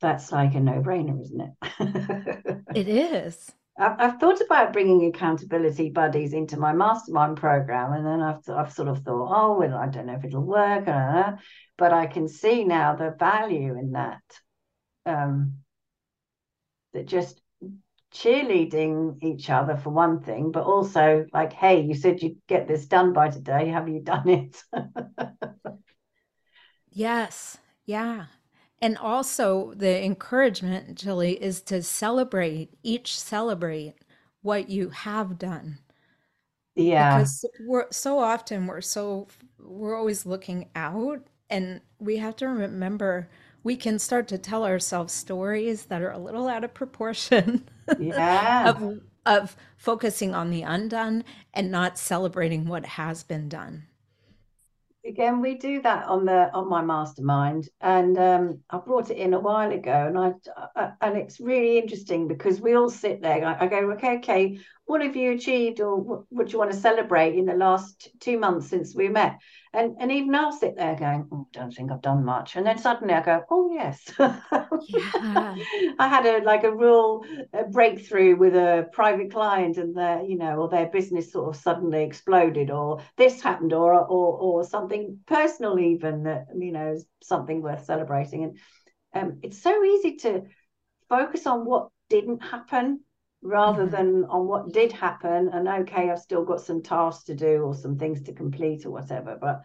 That's 0.00 0.32
like 0.32 0.54
a 0.54 0.60
no-brainer, 0.60 1.20
isn't 1.20 1.40
it? 1.40 2.62
it 2.74 2.88
is. 2.88 3.52
I've, 3.78 4.20
thought 4.20 4.40
about 4.40 4.72
bringing 4.72 5.06
accountability 5.06 5.90
buddies 5.90 6.32
into 6.34 6.58
my 6.58 6.72
mastermind 6.72 7.38
program, 7.38 7.92
and 7.92 8.06
then 8.06 8.20
I've 8.20 8.48
I've 8.48 8.72
sort 8.72 8.88
of 8.88 9.02
thought, 9.02 9.30
oh 9.34 9.58
well, 9.58 9.74
I 9.74 9.88
don't 9.88 10.06
know 10.06 10.14
if 10.14 10.24
it'll 10.24 10.42
work, 10.44 10.86
know. 10.86 11.38
but 11.78 11.92
I 11.92 12.06
can 12.06 12.28
see 12.28 12.64
now 12.64 12.94
the 12.96 13.14
value 13.18 13.78
in 13.78 13.92
that. 13.92 14.22
Um, 15.06 15.60
that 16.92 17.06
just 17.06 17.40
cheerleading 18.12 19.22
each 19.22 19.50
other 19.50 19.76
for 19.76 19.90
one 19.90 20.20
thing, 20.22 20.50
but 20.50 20.64
also 20.64 21.26
like, 21.32 21.52
hey, 21.52 21.80
you 21.82 21.94
said 21.94 22.20
you'd 22.22 22.38
get 22.48 22.66
this 22.66 22.86
done 22.86 23.12
by 23.12 23.30
today. 23.30 23.68
Have 23.68 23.88
you 23.88 24.00
done 24.00 24.28
it? 24.28 24.62
Yes. 26.92 27.58
Yeah. 27.86 28.26
And 28.82 28.98
also 28.98 29.72
the 29.74 30.04
encouragement, 30.04 30.94
Gilly, 30.98 31.42
is 31.42 31.62
to 31.62 31.82
celebrate, 31.82 32.74
each 32.82 33.18
celebrate 33.18 33.94
what 34.42 34.68
you 34.68 34.90
have 34.90 35.38
done. 35.38 35.78
yeah, 36.74 37.24
Because 37.24 37.44
we're 37.58 37.86
so 37.90 38.18
often 38.18 38.66
we're 38.66 38.80
so 38.80 39.28
we're 39.58 39.96
always 39.96 40.26
looking 40.26 40.68
out 40.74 41.26
and 41.48 41.80
we 41.98 42.16
have 42.18 42.36
to 42.36 42.48
remember 42.48 43.28
we 43.62 43.76
can 43.76 43.98
start 43.98 44.28
to 44.28 44.38
tell 44.38 44.64
ourselves 44.64 45.12
stories 45.12 45.86
that 45.86 46.02
are 46.02 46.10
a 46.12 46.18
little 46.18 46.48
out 46.48 46.64
of 46.64 46.74
proportion 46.74 47.68
yeah. 47.98 48.70
of 48.70 49.00
of 49.26 49.56
focusing 49.76 50.34
on 50.34 50.50
the 50.50 50.62
undone 50.62 51.24
and 51.54 51.70
not 51.70 51.98
celebrating 51.98 52.66
what 52.66 52.86
has 52.86 53.22
been 53.22 53.48
done. 53.48 53.86
Again 55.10 55.40
we 55.40 55.56
do 55.56 55.82
that 55.82 56.06
on 56.06 56.24
the 56.24 56.50
on 56.54 56.68
my 56.68 56.80
mastermind 56.80 57.68
and 57.80 58.16
um 58.16 58.60
i 58.70 58.78
brought 58.78 59.10
it 59.10 59.18
in 59.18 59.34
a 59.34 59.40
while 59.40 59.70
ago 59.70 60.06
and 60.06 60.18
i, 60.18 60.32
I 60.76 60.92
and 61.00 61.16
it's 61.18 61.40
really 61.40 61.78
interesting 61.78 62.28
because 62.28 62.60
we 62.60 62.74
all 62.74 62.88
sit 62.88 63.20
there 63.20 63.44
I, 63.44 63.64
I 63.64 63.66
go 63.66 63.90
okay 63.92 64.16
okay 64.18 64.58
what 64.86 65.02
have 65.02 65.16
you 65.16 65.32
achieved 65.32 65.80
or 65.80 65.96
what, 65.96 66.20
what 66.30 66.46
do 66.46 66.52
you 66.52 66.58
want 66.58 66.72
to 66.72 66.76
celebrate 66.76 67.34
in 67.36 67.44
the 67.44 67.54
last 67.54 68.08
two 68.20 68.38
months 68.38 68.68
since 68.68 68.94
we 68.94 69.08
met 69.08 69.38
and 69.72 69.96
and 70.00 70.10
even 70.10 70.34
i'll 70.34 70.52
sit 70.52 70.76
there 70.76 70.96
going 70.96 71.28
oh, 71.32 71.46
don't 71.52 71.72
think 71.72 71.90
i've 71.90 72.02
done 72.02 72.24
much 72.24 72.56
and 72.56 72.66
then 72.66 72.78
suddenly 72.78 73.14
i 73.14 73.20
go 73.22 73.42
oh 73.50 73.70
yes 73.72 74.10
Yeah. 74.88 75.56
I 75.98 76.08
had 76.08 76.26
a 76.26 76.44
like 76.44 76.64
a 76.64 76.74
real 76.74 77.24
uh, 77.52 77.64
breakthrough 77.64 78.36
with 78.36 78.54
a 78.54 78.88
private 78.92 79.30
client, 79.30 79.76
and 79.76 79.96
their 79.96 80.22
you 80.22 80.36
know, 80.36 80.56
or 80.56 80.68
their 80.68 80.86
business 80.86 81.32
sort 81.32 81.48
of 81.48 81.60
suddenly 81.60 82.02
exploded, 82.04 82.70
or 82.70 83.00
this 83.16 83.40
happened, 83.40 83.72
or 83.72 83.94
or 83.94 84.38
or 84.38 84.64
something 84.64 85.18
personal, 85.26 85.78
even 85.78 86.24
that 86.24 86.46
you 86.56 86.72
know, 86.72 86.92
is 86.92 87.06
something 87.22 87.62
worth 87.62 87.84
celebrating. 87.84 88.56
And 89.12 89.22
um, 89.32 89.38
it's 89.42 89.60
so 89.62 89.84
easy 89.84 90.16
to 90.16 90.42
focus 91.08 91.46
on 91.46 91.64
what 91.64 91.90
didn't 92.08 92.42
happen 92.42 93.00
rather 93.42 93.86
Mhm. 93.86 93.90
than 93.90 94.24
on 94.26 94.46
what 94.46 94.72
did 94.72 94.92
happen. 94.92 95.48
And 95.48 95.68
okay, 95.68 96.10
I've 96.10 96.20
still 96.20 96.44
got 96.44 96.60
some 96.60 96.82
tasks 96.82 97.24
to 97.24 97.34
do 97.34 97.62
or 97.64 97.74
some 97.74 97.96
things 97.96 98.22
to 98.22 98.32
complete 98.32 98.86
or 98.86 98.90
whatever, 98.90 99.36
but 99.40 99.62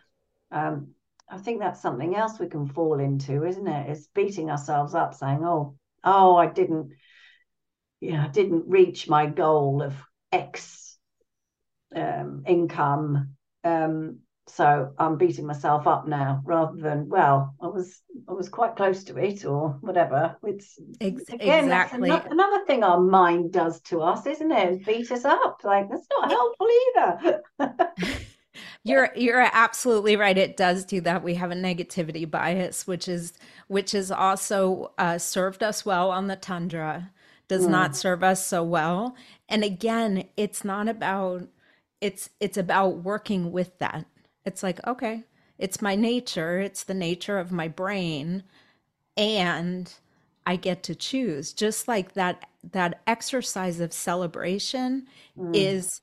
um, 0.51 0.93
I 1.29 1.37
think 1.37 1.59
that's 1.59 1.81
something 1.81 2.15
else 2.15 2.39
we 2.39 2.47
can 2.47 2.67
fall 2.67 2.99
into, 2.99 3.45
isn't 3.45 3.67
it? 3.67 3.89
it? 3.89 3.91
Is 3.91 4.07
beating 4.13 4.49
ourselves 4.49 4.93
up, 4.93 5.13
saying, 5.13 5.43
"Oh, 5.43 5.75
oh, 6.03 6.35
I 6.35 6.47
didn't, 6.47 6.93
you 7.99 8.13
know, 8.13 8.21
I 8.21 8.27
didn't 8.27 8.67
reach 8.67 9.09
my 9.09 9.25
goal 9.25 9.81
of 9.81 9.93
X 10.31 10.97
um, 11.95 12.43
income, 12.45 13.35
um, 13.63 14.19
so 14.47 14.93
I'm 14.99 15.17
beating 15.17 15.45
myself 15.47 15.87
up 15.87 16.07
now." 16.07 16.41
Rather 16.45 16.77
than, 16.81 17.09
well, 17.09 17.55
I 17.61 17.67
was, 17.67 18.01
I 18.27 18.33
was 18.33 18.49
quite 18.49 18.75
close 18.75 19.03
to 19.05 19.17
it, 19.17 19.45
or 19.45 19.77
whatever. 19.81 20.37
It's 20.43 20.79
Ex- 20.99 21.31
again, 21.31 21.71
exactly. 21.71 21.91
ano- 21.91 22.25
another 22.29 22.65
thing 22.65 22.83
our 22.83 22.99
mind 23.01 23.51
does 23.53 23.81
to 23.83 24.01
us, 24.01 24.25
isn't 24.25 24.51
it 24.51 24.85
Beat 24.85 25.11
us 25.11 25.25
up. 25.25 25.59
Like 25.63 25.89
that's 25.89 26.07
not 26.19 26.29
helpful 26.31 26.67
either. 26.97 27.41
You're 28.83 29.09
you're 29.15 29.41
absolutely 29.51 30.15
right. 30.15 30.37
It 30.37 30.57
does 30.57 30.85
do 30.85 31.01
that. 31.01 31.23
We 31.23 31.35
have 31.35 31.51
a 31.51 31.55
negativity 31.55 32.29
bias, 32.29 32.85
which 32.87 33.07
is 33.07 33.33
which 33.67 33.91
has 33.91 34.11
also 34.11 34.91
uh, 34.97 35.17
served 35.17 35.63
us 35.63 35.85
well 35.85 36.11
on 36.11 36.27
the 36.27 36.35
tundra, 36.35 37.11
does 37.47 37.67
not 37.67 37.95
Mm, 37.95 37.95
serve 37.95 38.23
us 38.23 38.45
so 38.45 38.63
well. 38.63 39.15
And 39.49 39.63
again, 39.63 40.25
it's 40.37 40.63
not 40.63 40.87
about 40.87 41.47
it's 42.01 42.29
it's 42.39 42.57
about 42.57 42.97
working 43.03 43.51
with 43.51 43.77
that. 43.79 44.05
It's 44.45 44.63
like, 44.63 44.85
okay, 44.87 45.23
it's 45.57 45.81
my 45.81 45.95
nature, 45.95 46.59
it's 46.59 46.83
the 46.83 46.93
nature 46.93 47.39
of 47.39 47.51
my 47.51 47.67
brain, 47.67 48.43
and 49.17 49.93
I 50.45 50.55
get 50.55 50.83
to 50.83 50.95
choose. 50.95 51.53
Just 51.53 51.87
like 51.87 52.13
that 52.13 52.47
that 52.71 53.01
exercise 53.07 53.79
of 53.79 53.93
celebration 53.93 55.07
mm, 55.37 55.55
is 55.55 56.01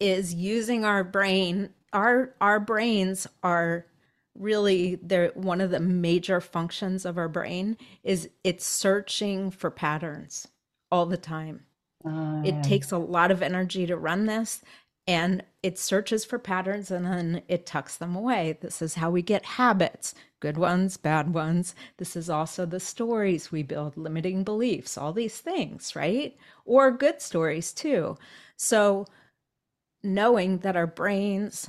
is 0.00 0.34
using 0.34 0.84
our 0.84 1.02
brain 1.04 1.70
our 1.92 2.34
our 2.40 2.60
brains 2.60 3.26
are 3.42 3.86
really 4.34 4.96
they're 5.02 5.32
one 5.34 5.60
of 5.60 5.70
the 5.70 5.80
major 5.80 6.40
functions 6.40 7.04
of 7.04 7.18
our 7.18 7.28
brain 7.28 7.76
is 8.04 8.28
it's 8.44 8.64
searching 8.64 9.50
for 9.50 9.70
patterns 9.70 10.48
all 10.90 11.06
the 11.06 11.16
time. 11.16 11.64
Oh, 12.04 12.42
it 12.44 12.62
takes 12.62 12.92
a 12.92 12.98
lot 12.98 13.30
of 13.30 13.42
energy 13.42 13.86
to 13.86 13.96
run 13.96 14.26
this 14.26 14.62
and 15.08 15.42
it 15.62 15.78
searches 15.78 16.26
for 16.26 16.38
patterns 16.38 16.90
and 16.90 17.06
then 17.06 17.42
it 17.48 17.64
tucks 17.64 17.96
them 17.96 18.14
away. 18.14 18.58
This 18.60 18.82
is 18.82 18.94
how 18.94 19.10
we 19.10 19.22
get 19.22 19.44
habits 19.44 20.14
good 20.40 20.56
ones, 20.56 20.96
bad 20.96 21.34
ones. 21.34 21.74
This 21.96 22.14
is 22.14 22.30
also 22.30 22.64
the 22.64 22.78
stories 22.78 23.50
we 23.50 23.64
build, 23.64 23.96
limiting 23.96 24.44
beliefs, 24.44 24.96
all 24.96 25.12
these 25.12 25.38
things, 25.38 25.96
right? 25.96 26.36
Or 26.64 26.92
good 26.92 27.20
stories 27.20 27.72
too. 27.72 28.16
So, 28.56 29.06
knowing 30.04 30.58
that 30.58 30.76
our 30.76 30.86
brains 30.86 31.68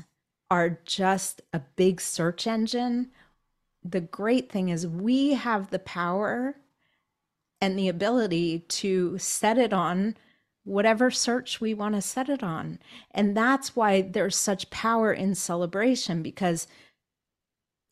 are 0.51 0.79
just 0.85 1.41
a 1.51 1.61
big 1.77 1.99
search 1.99 2.45
engine, 2.45 3.09
the 3.83 4.01
great 4.01 4.51
thing 4.51 4.69
is 4.69 4.85
we 4.85 5.33
have 5.33 5.71
the 5.71 5.79
power 5.79 6.55
and 7.59 7.77
the 7.77 7.87
ability 7.87 8.59
to 8.59 9.17
set 9.17 9.57
it 9.57 9.73
on 9.73 10.15
whatever 10.63 11.09
search 11.09 11.61
we 11.61 11.73
want 11.73 11.95
to 11.95 12.01
set 12.01 12.29
it 12.29 12.43
on. 12.43 12.79
And 13.11 13.35
that's 13.35 13.75
why 13.75 14.01
there's 14.01 14.35
such 14.35 14.69
power 14.69 15.11
in 15.11 15.35
celebration 15.35 16.21
because, 16.21 16.67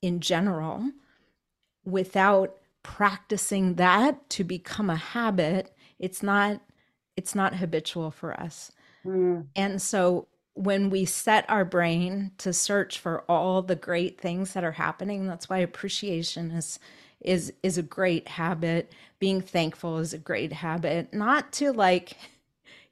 in 0.01 0.19
general, 0.19 0.91
without 1.85 2.57
practicing 2.83 3.75
that 3.75 4.29
to 4.29 4.43
become 4.43 4.89
a 4.89 4.95
habit, 4.95 5.73
it's 5.99 6.21
not 6.21 6.61
it's 7.15 7.33
not 7.33 7.55
habitual 7.55 8.11
for 8.11 8.39
us. 8.39 8.71
Mm. 9.03 9.47
And 9.55 9.81
so 9.81 10.27
when 10.53 10.89
we 10.89 11.05
set 11.05 11.49
our 11.49 11.65
brain 11.65 12.31
to 12.37 12.53
search 12.53 12.99
for 12.99 13.21
all 13.29 13.61
the 13.61 13.75
great 13.75 14.19
things 14.19 14.53
that 14.53 14.63
are 14.63 14.71
happening, 14.71 15.27
that's 15.27 15.49
why 15.49 15.57
appreciation 15.59 16.51
is 16.51 16.79
is 17.21 17.53
is 17.63 17.77
a 17.77 17.83
great 17.83 18.27
habit. 18.27 18.91
Being 19.19 19.41
thankful 19.41 19.97
is 19.97 20.13
a 20.13 20.19
great 20.19 20.53
habit. 20.53 21.13
Not 21.13 21.51
to 21.53 21.71
like 21.71 22.17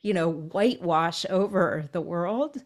you 0.06 0.14
know, 0.14 0.30
whitewash 0.30 1.26
over 1.32 1.90
the 1.92 2.00
world, 2.00 2.62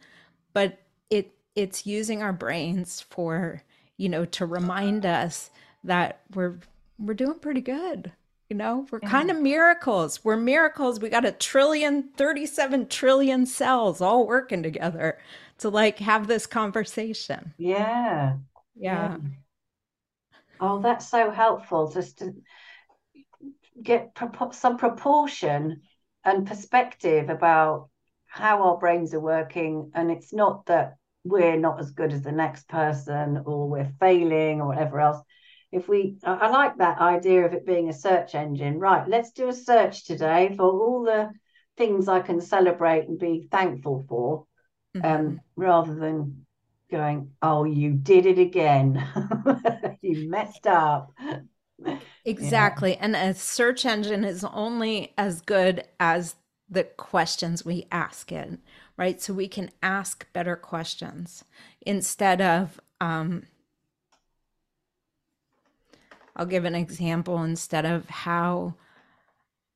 but 0.51 0.77
it 1.09 1.31
it's 1.55 1.85
using 1.85 2.21
our 2.21 2.33
brains 2.33 2.99
for, 2.99 3.63
you 3.95 4.09
know, 4.09 4.25
to 4.25 4.45
remind 4.45 5.05
us 5.05 5.49
that 5.85 6.19
we're 6.35 6.59
we're 6.97 7.13
doing 7.13 7.39
pretty 7.39 7.61
good. 7.61 8.11
You 8.49 8.57
know, 8.57 8.85
we're 8.91 8.99
yeah. 9.01 9.09
kind 9.09 9.31
of 9.31 9.39
miracles. 9.39 10.25
We're 10.25 10.35
miracles. 10.35 10.99
We 10.99 11.07
got 11.07 11.23
a 11.23 11.31
trillion, 11.31 12.09
37 12.17 12.87
trillion 12.87 13.45
cells 13.45 14.01
all 14.01 14.27
working 14.27 14.61
together 14.61 15.17
to 15.59 15.69
like 15.69 15.99
have 15.99 16.27
this 16.27 16.45
conversation. 16.45 17.53
Yeah. 17.57 18.35
Yeah. 18.75 19.15
yeah. 19.15 19.17
Oh, 20.59 20.81
that's 20.81 21.07
so 21.07 21.31
helpful 21.31 21.89
just 21.89 22.17
to 22.17 22.33
get 23.81 24.11
some 24.51 24.75
proportion 24.75 25.83
and 26.23 26.47
perspective 26.47 27.29
about 27.29 27.89
how 28.25 28.63
our 28.63 28.77
brains 28.77 29.13
are 29.13 29.19
working. 29.19 29.91
And 29.93 30.11
it's 30.11 30.33
not 30.33 30.65
that 30.67 30.97
we're 31.23 31.57
not 31.57 31.79
as 31.79 31.91
good 31.91 32.13
as 32.13 32.21
the 32.21 32.31
next 32.31 32.67
person 32.67 33.43
or 33.45 33.69
we're 33.69 33.91
failing 33.99 34.61
or 34.61 34.67
whatever 34.67 34.99
else. 34.99 35.21
If 35.71 35.87
we, 35.87 36.17
I 36.23 36.49
like 36.49 36.77
that 36.77 36.99
idea 36.99 37.45
of 37.45 37.53
it 37.53 37.65
being 37.65 37.89
a 37.89 37.93
search 37.93 38.33
engine. 38.33 38.79
Right, 38.79 39.07
let's 39.07 39.31
do 39.31 39.49
a 39.49 39.53
search 39.53 40.05
today 40.05 40.53
for 40.55 40.63
all 40.63 41.03
the 41.03 41.29
things 41.77 42.07
I 42.07 42.21
can 42.21 42.41
celebrate 42.41 43.07
and 43.07 43.19
be 43.19 43.47
thankful 43.51 44.05
for, 44.09 44.45
mm-hmm. 44.95 45.05
um, 45.05 45.41
rather 45.55 45.93
than 45.93 46.45
going, 46.89 47.31
oh, 47.41 47.65
you 47.65 47.93
did 47.93 48.25
it 48.25 48.39
again. 48.39 49.03
you 50.01 50.29
messed 50.29 50.65
up. 50.65 51.13
Exactly. 52.29 52.91
Yeah. 52.91 52.97
And 53.01 53.15
a 53.15 53.33
search 53.33 53.85
engine 53.85 54.23
is 54.23 54.43
only 54.43 55.13
as 55.17 55.41
good 55.41 55.83
as 55.99 56.35
the 56.69 56.83
questions 56.83 57.65
we 57.65 57.87
ask 57.91 58.31
it, 58.31 58.59
right? 58.97 59.21
So 59.21 59.33
we 59.33 59.47
can 59.47 59.71
ask 59.81 60.31
better 60.33 60.55
questions 60.55 61.43
instead 61.81 62.41
of, 62.41 62.79
um, 63.01 63.43
I'll 66.35 66.45
give 66.45 66.65
an 66.65 66.75
example 66.75 67.43
instead 67.43 67.85
of 67.85 68.07
how 68.09 68.75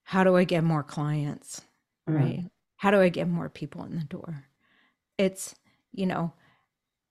how 0.06 0.24
do 0.24 0.36
I 0.36 0.44
get 0.44 0.64
more 0.64 0.84
clients, 0.84 1.62
mm. 2.10 2.16
right? 2.16 2.44
How 2.78 2.92
do 2.92 3.00
I 3.00 3.10
get 3.10 3.28
more 3.28 3.50
people 3.50 3.84
in 3.84 3.98
the 3.98 4.04
door? 4.04 4.46
It's, 5.18 5.56
you 5.92 6.06
know, 6.06 6.34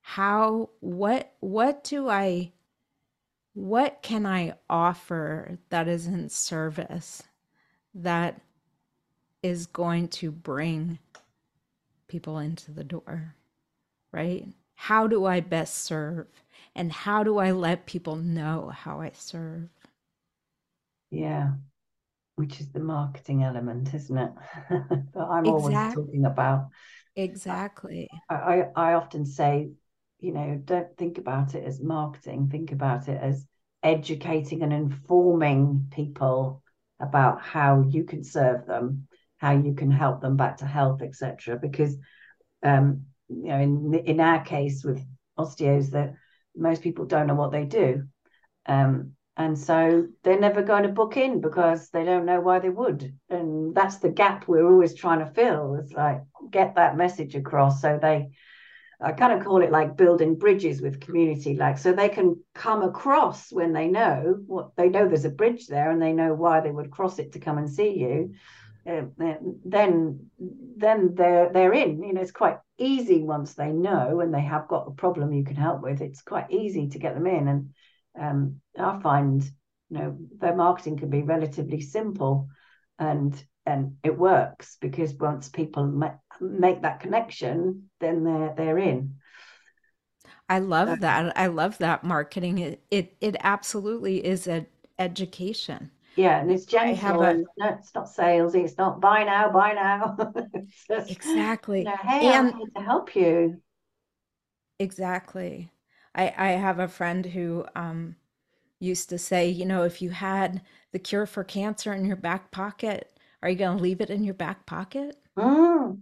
how 0.00 0.70
what 0.81 1.33
what 1.40 1.85
do 1.85 2.09
I 2.09 2.52
what 3.54 4.02
can 4.02 4.26
I 4.26 4.54
offer 4.68 5.58
that 5.68 5.88
is 5.88 6.06
in 6.06 6.28
service 6.28 7.22
that 7.94 8.40
is 9.42 9.66
going 9.66 10.08
to 10.08 10.30
bring 10.30 10.98
people 12.08 12.38
into 12.38 12.70
the 12.70 12.84
door, 12.84 13.34
right? 14.12 14.46
How 14.74 15.06
do 15.06 15.26
I 15.26 15.40
best 15.40 15.76
serve? 15.84 16.26
And 16.74 16.92
how 16.92 17.22
do 17.22 17.38
I 17.38 17.52
let 17.52 17.86
people 17.86 18.16
know 18.16 18.70
how 18.74 19.00
I 19.00 19.12
serve? 19.14 19.68
Yeah, 21.10 21.52
which 22.36 22.60
is 22.60 22.70
the 22.70 22.80
marketing 22.80 23.42
element, 23.44 23.92
isn't 23.94 24.16
it? 24.16 24.32
that 24.70 25.10
I'm 25.16 25.46
exactly. 25.46 25.50
always 25.50 25.94
talking 25.94 26.24
about. 26.24 26.68
Exactly. 27.16 28.08
I, 28.28 28.34
I, 28.34 28.68
I 28.76 28.94
often 28.94 29.26
say 29.26 29.70
you 30.22 30.32
know, 30.32 30.61
don't 30.64 30.96
think 30.96 31.18
about 31.18 31.56
it 31.56 31.64
as 31.64 31.82
marketing, 31.82 32.48
think 32.48 32.70
about 32.70 33.08
it 33.08 33.20
as 33.20 33.44
educating 33.82 34.62
and 34.62 34.72
informing 34.72 35.88
people 35.90 36.62
about 37.00 37.42
how 37.42 37.85
you 37.88 38.04
can 38.04 38.22
serve 38.22 38.64
them, 38.66 39.08
how 39.38 39.50
you 39.50 39.74
can 39.74 39.90
help 39.90 40.20
them 40.20 40.37
back 40.37 40.58
to 40.58 40.64
health, 40.64 41.02
etc. 41.02 41.58
Because 41.61 41.96
um, 42.62 43.06
you 43.28 43.48
know, 43.48 43.58
in 43.58 43.94
in 43.94 44.20
our 44.20 44.44
case 44.44 44.85
with 44.85 45.04
osteos, 45.37 45.90
that 45.90 46.14
most 46.56 46.82
people 46.82 47.04
don't 47.04 47.26
know 47.26 47.35
what 47.35 47.50
they 47.50 47.64
do. 47.64 48.04
Um, 48.66 49.14
and 49.37 49.58
so 49.58 50.06
they're 50.22 50.38
never 50.38 50.62
going 50.62 50.85
to 50.85 50.90
book 50.90 51.16
in 51.16 51.40
because 51.40 51.88
they 51.90 52.04
don't 52.04 52.26
know 52.26 52.40
why 52.40 52.61
they 52.61 52.70
would. 52.70 53.12
And 53.28 53.74
that's 53.74 53.96
the 53.96 54.11
gap 54.11 54.46
we're 54.46 54.70
always 54.70 54.94
trying 54.94 55.18
to 55.18 55.32
fill. 55.35 55.74
It's 55.82 55.92
like 55.92 56.22
get 56.50 56.76
that 56.76 56.96
message 56.96 57.35
across 57.35 57.80
so 57.80 57.98
they 58.00 58.30
I 59.02 59.12
kind 59.12 59.32
of 59.32 59.44
call 59.44 59.62
it 59.62 59.72
like 59.72 59.96
building 59.96 60.36
bridges 60.36 60.80
with 60.80 61.00
community, 61.00 61.56
like 61.56 61.78
so 61.78 61.92
they 61.92 62.08
can 62.08 62.42
come 62.54 62.82
across 62.82 63.50
when 63.52 63.72
they 63.72 63.88
know 63.88 64.38
what 64.46 64.70
they 64.76 64.88
know 64.88 65.08
there's 65.08 65.24
a 65.24 65.30
bridge 65.30 65.66
there 65.66 65.90
and 65.90 66.00
they 66.00 66.12
know 66.12 66.34
why 66.34 66.60
they 66.60 66.70
would 66.70 66.90
cross 66.90 67.18
it 67.18 67.32
to 67.32 67.40
come 67.40 67.58
and 67.58 67.68
see 67.68 67.98
you. 67.98 68.34
Uh, 68.86 69.02
then 69.64 70.30
then 70.76 71.14
they're 71.14 71.50
they're 71.52 71.72
in. 71.72 72.02
You 72.02 72.12
know, 72.12 72.20
it's 72.20 72.32
quite 72.32 72.58
easy 72.78 73.22
once 73.22 73.54
they 73.54 73.70
know 73.72 74.20
and 74.20 74.32
they 74.32 74.40
have 74.40 74.68
got 74.68 74.88
a 74.88 74.92
problem 74.92 75.32
you 75.32 75.44
can 75.44 75.56
help 75.56 75.82
with. 75.82 76.00
It's 76.00 76.22
quite 76.22 76.50
easy 76.50 76.88
to 76.88 76.98
get 76.98 77.14
them 77.14 77.26
in, 77.26 77.48
and 77.48 77.70
um, 78.18 78.60
I 78.78 79.00
find 79.00 79.42
you 79.90 79.98
know 79.98 80.18
their 80.38 80.54
marketing 80.56 80.98
can 80.98 81.10
be 81.10 81.22
relatively 81.22 81.80
simple, 81.80 82.48
and 82.98 83.34
and 83.66 83.96
it 84.03 84.16
works 84.18 84.77
because 84.81 85.14
once 85.14 85.48
people 85.48 85.87
make 86.40 86.83
that 86.83 87.01
connection, 87.01 87.90
then 88.01 88.25
they're 88.25 88.55
they're 88.57 88.79
in. 88.79 89.16
I 90.48 90.59
love 90.59 90.88
so, 90.88 90.96
that. 90.96 91.37
I 91.37 91.46
love 91.46 91.79
that 91.79 92.05
marketing. 92.05 92.59
It 92.59 92.85
it, 92.90 93.16
it 93.20 93.37
absolutely 93.40 94.25
is 94.25 94.46
an 94.46 94.66
education. 94.98 95.90
Yeah, 96.16 96.40
and 96.40 96.51
it's 96.51 96.66
gentle. 96.66 97.22
A, 97.22 97.35
no, 97.35 97.46
it's 97.79 97.94
not 97.94 98.07
salesy. 98.07 98.64
It's 98.64 98.77
not 98.77 99.01
buy 99.01 99.25
now, 99.25 99.51
buy 99.51 99.72
now. 99.72 100.16
just, 100.88 101.11
exactly. 101.11 101.81
You 101.81 101.85
know, 101.87 101.96
hey, 102.03 102.27
and, 102.27 102.48
I'm 102.48 102.57
here 102.57 102.66
to 102.77 102.83
help 102.83 103.16
you. 103.16 103.62
Exactly. 104.79 105.72
I 106.14 106.35
I 106.37 106.48
have 106.51 106.79
a 106.79 106.88
friend 106.88 107.25
who 107.25 107.64
um 107.75 108.16
used 108.79 109.09
to 109.11 109.18
say, 109.18 109.48
you 109.48 109.64
know, 109.64 109.85
if 109.85 110.03
you 110.03 110.11
had 110.11 110.61
the 110.90 110.98
cure 110.98 111.25
for 111.25 111.44
cancer 111.44 111.92
in 111.94 112.05
your 112.05 112.16
back 112.16 112.51
pocket, 112.51 113.12
are 113.42 113.50
you 113.50 113.57
going 113.57 113.76
to 113.76 113.83
leave 113.83 114.00
it 114.00 114.11
in 114.11 114.24
your 114.24 114.35
back 114.35 114.66
pocket? 114.66 115.16
Mm. 115.37 116.00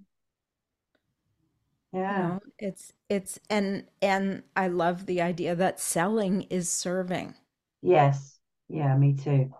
Yeah. 1.93 2.17
You 2.17 2.29
know, 2.29 2.41
it's 2.59 2.93
it's 3.09 3.39
and 3.49 3.85
and 4.01 4.43
I 4.55 4.69
love 4.69 5.07
the 5.07 5.23
idea 5.23 5.55
that 5.57 5.81
selling 5.81 6.43
is 6.43 6.69
serving. 6.69 7.35
Yes. 7.83 8.39
Yeah, 8.69 8.97
me 8.97 9.15
too. 9.15 9.51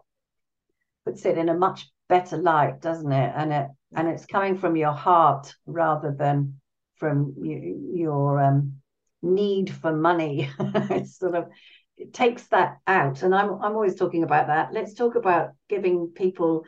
Puts 1.05 1.25
it 1.25 1.39
in 1.39 1.49
a 1.49 1.55
much 1.55 1.89
better 2.09 2.37
light, 2.37 2.81
doesn't 2.81 3.11
it? 3.11 3.33
And 3.35 3.53
it 3.53 3.69
and 3.95 4.09
it's 4.09 4.27
coming 4.27 4.57
from 4.57 4.77
your 4.77 4.93
heart 4.93 5.55
rather 5.67 6.15
than 6.17 6.61
from 6.97 7.35
you, 7.43 7.93
your 7.95 8.41
um, 8.41 8.75
need 9.23 9.71
for 9.71 9.93
money. 9.93 10.51
it's 10.61 11.19
sort 11.19 11.35
of 11.35 11.49
it 11.97 12.13
takes 12.15 12.47
that 12.49 12.79
out. 12.87 13.23
And 13.23 13.35
I'm 13.35 13.55
I'm 13.55 13.73
always 13.73 13.97
talking 13.97 14.23
about 14.23 14.47
that. 14.47 14.73
Let's 14.73 14.95
talk 14.95 15.17
about 15.17 15.51
giving 15.69 16.13
people 16.15 16.65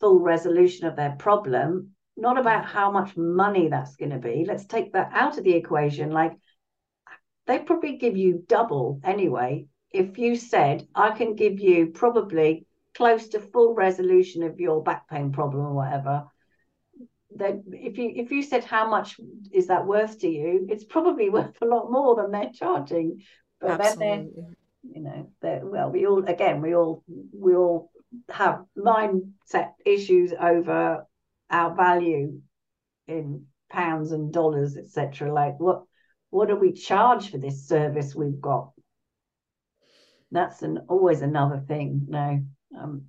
full 0.00 0.20
resolution 0.20 0.86
of 0.86 0.96
their 0.96 1.16
problem 1.18 1.94
not 2.18 2.36
hmm. 2.36 2.40
about 2.40 2.66
how 2.66 2.90
much 2.90 3.16
money 3.16 3.68
that's 3.68 3.96
going 3.96 4.10
to 4.10 4.18
be. 4.18 4.44
Let's 4.46 4.66
take 4.66 4.92
that 4.92 5.10
out 5.12 5.38
of 5.38 5.44
the 5.44 5.54
equation. 5.54 6.10
Like 6.10 6.32
they 7.46 7.58
probably 7.58 7.96
give 7.96 8.16
you 8.16 8.44
double 8.46 9.00
anyway. 9.04 9.66
If 9.90 10.18
you 10.18 10.36
said, 10.36 10.86
I 10.94 11.10
can 11.12 11.34
give 11.34 11.60
you 11.60 11.86
probably 11.86 12.66
close 12.94 13.28
to 13.28 13.40
full 13.40 13.74
resolution 13.74 14.42
of 14.42 14.60
your 14.60 14.82
back 14.82 15.08
pain 15.08 15.32
problem 15.32 15.64
or 15.64 15.72
whatever, 15.72 16.24
that 17.36 17.62
if 17.72 17.96
you 17.96 18.12
if 18.14 18.30
you 18.30 18.42
said 18.42 18.64
how 18.64 18.88
much 18.88 19.18
is 19.52 19.68
that 19.68 19.86
worth 19.86 20.18
to 20.20 20.28
you, 20.28 20.66
it's 20.68 20.84
probably 20.84 21.30
worth 21.38 21.56
a 21.62 21.66
lot 21.66 21.90
more 21.90 22.16
than 22.16 22.32
they're 22.32 22.50
charging. 22.52 23.22
But 23.60 23.80
Absolutely. 23.80 24.06
then 24.06 24.56
you 24.94 25.02
know, 25.02 25.30
that 25.42 25.64
well, 25.64 25.90
we 25.90 26.06
all 26.06 26.24
again 26.24 26.60
we 26.60 26.74
all 26.74 27.02
we 27.32 27.54
all 27.54 27.90
have 28.30 28.64
mindset 28.76 29.72
issues 29.84 30.32
over 30.32 31.06
our 31.50 31.74
value 31.74 32.40
in 33.06 33.46
pounds 33.70 34.12
and 34.12 34.32
dollars, 34.32 34.76
etc. 34.76 35.32
Like 35.32 35.58
what 35.58 35.82
what 36.30 36.48
do 36.48 36.56
we 36.56 36.72
charge 36.72 37.30
for 37.30 37.38
this 37.38 37.66
service 37.66 38.14
we've 38.14 38.40
got? 38.40 38.72
That's 40.30 40.62
an 40.62 40.80
always 40.88 41.22
another 41.22 41.62
thing. 41.66 42.06
No, 42.08 42.44
um, 42.78 43.04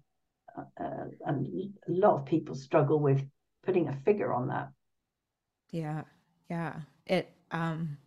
uh, 0.57 1.05
and 1.25 1.47
a 1.87 1.91
lot 1.91 2.15
of 2.15 2.25
people 2.25 2.55
struggle 2.55 2.99
with 2.99 3.21
putting 3.63 3.87
a 3.87 3.93
figure 4.05 4.33
on 4.33 4.47
that. 4.47 4.69
Yeah, 5.71 6.03
yeah. 6.49 6.81
It 7.05 7.31
um 7.51 7.97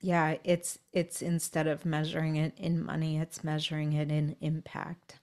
yeah, 0.00 0.36
it's 0.44 0.78
it's 0.92 1.22
instead 1.22 1.66
of 1.66 1.84
measuring 1.84 2.36
it 2.36 2.54
in 2.58 2.84
money, 2.84 3.18
it's 3.18 3.42
measuring 3.42 3.92
it 3.92 4.10
in 4.10 4.36
impact. 4.40 5.20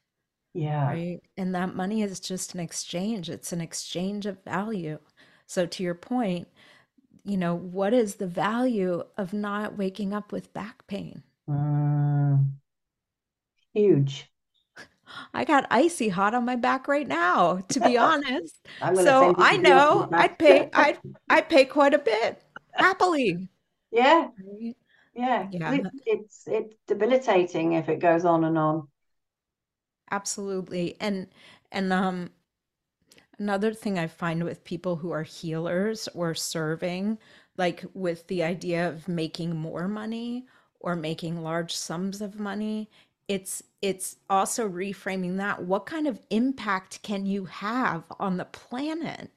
Yeah. 0.54 0.86
Right? 0.86 1.22
And 1.38 1.56
that 1.56 1.76
money 1.76 2.02
is 2.02 2.20
just 2.20 2.54
an 2.54 2.60
exchange. 2.60 3.30
It's 3.30 3.52
an 3.52 3.62
exchange 3.62 4.26
of 4.26 4.44
value. 4.44 5.00
So 5.48 5.66
to 5.66 5.84
your 5.84 5.96
point, 5.96 6.48
you 7.24 7.38
know, 7.38 7.56
what 7.56 7.94
is 7.94 8.16
the 8.16 8.28
value 8.28 9.04
of 9.18 9.34
not 9.34 9.78
waking 9.78 10.14
up 10.14 10.32
with 10.32 10.54
back 10.54 10.86
pain? 10.88 11.24
Mm, 11.50 12.60
huge. 13.74 14.30
I 15.34 15.44
got 15.46 15.68
icy 15.70 16.10
hot 16.10 16.34
on 16.34 16.46
my 16.46 16.56
back 16.56 16.88
right 16.88 17.08
now, 17.08 17.58
to 17.70 17.80
be 17.80 17.98
honest. 17.98 18.68
so 18.96 19.36
I 19.38 19.58
know 19.58 20.10
I'd 20.12 20.38
pay 20.38 20.70
I'd 20.74 21.00
I'd 21.30 21.50
pay 21.50 21.66
quite 21.66 21.94
a 21.94 22.00
bit 22.00 22.44
happily. 22.74 23.50
Yeah. 23.92 24.30
Yeah. 25.16 25.48
Yeah. 25.52 25.74
It, 25.74 25.88
it's 26.06 26.44
it's 26.48 26.76
debilitating 26.88 27.74
if 27.74 27.90
it 27.90 28.00
goes 28.00 28.26
on 28.26 28.44
and 28.44 28.58
on. 28.58 28.88
Absolutely. 30.14 30.96
And 31.02 31.28
and 31.72 31.92
um 31.92 32.32
another 33.40 33.74
thing 33.74 33.98
I 34.00 34.08
find 34.08 34.44
with 34.44 34.64
people 34.64 34.96
who 34.98 35.12
are 35.12 35.24
healers 35.24 36.08
or 36.14 36.34
serving, 36.36 37.18
like 37.58 37.86
with 37.94 38.28
the 38.28 38.44
idea 38.44 38.88
of 38.88 39.08
making 39.08 39.56
more 39.56 39.88
money 39.88 40.46
or 40.80 40.96
making 40.96 41.42
large 41.42 41.76
sums 41.76 42.22
of 42.22 42.40
money, 42.40 42.90
it's 43.28 43.64
it's 43.82 44.18
also 44.30 44.68
reframing 44.70 45.38
that 45.38 45.64
what 45.64 45.86
kind 45.86 46.08
of 46.08 46.20
impact 46.30 47.02
can 47.04 47.26
you 47.26 47.46
have 47.46 48.04
on 48.20 48.38
the 48.38 48.46
planet 48.46 49.32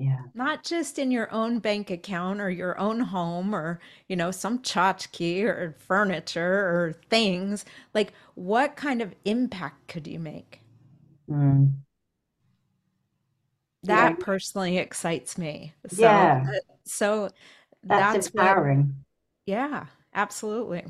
yeah. 0.00 0.20
Not 0.32 0.64
just 0.64 0.98
in 0.98 1.10
your 1.10 1.30
own 1.30 1.58
bank 1.58 1.90
account 1.90 2.40
or 2.40 2.48
your 2.48 2.78
own 2.78 3.00
home 3.00 3.54
or 3.54 3.80
you 4.08 4.16
know 4.16 4.30
some 4.30 4.58
tchotchke 4.60 5.44
or 5.44 5.76
furniture 5.78 6.42
or 6.42 6.94
things. 7.10 7.66
Like 7.92 8.14
what 8.34 8.76
kind 8.76 9.02
of 9.02 9.14
impact 9.26 9.88
could 9.88 10.06
you 10.06 10.18
make? 10.18 10.62
Mm. 11.30 11.74
that 13.84 14.16
yeah. 14.18 14.24
personally 14.24 14.78
excites 14.78 15.36
me. 15.36 15.74
So 15.88 16.02
yeah. 16.02 16.46
so 16.84 17.30
that's, 17.84 18.14
that's 18.14 18.26
empowering. 18.28 18.78
What, 18.78 18.94
yeah 19.44 19.86
absolutely. 20.14 20.84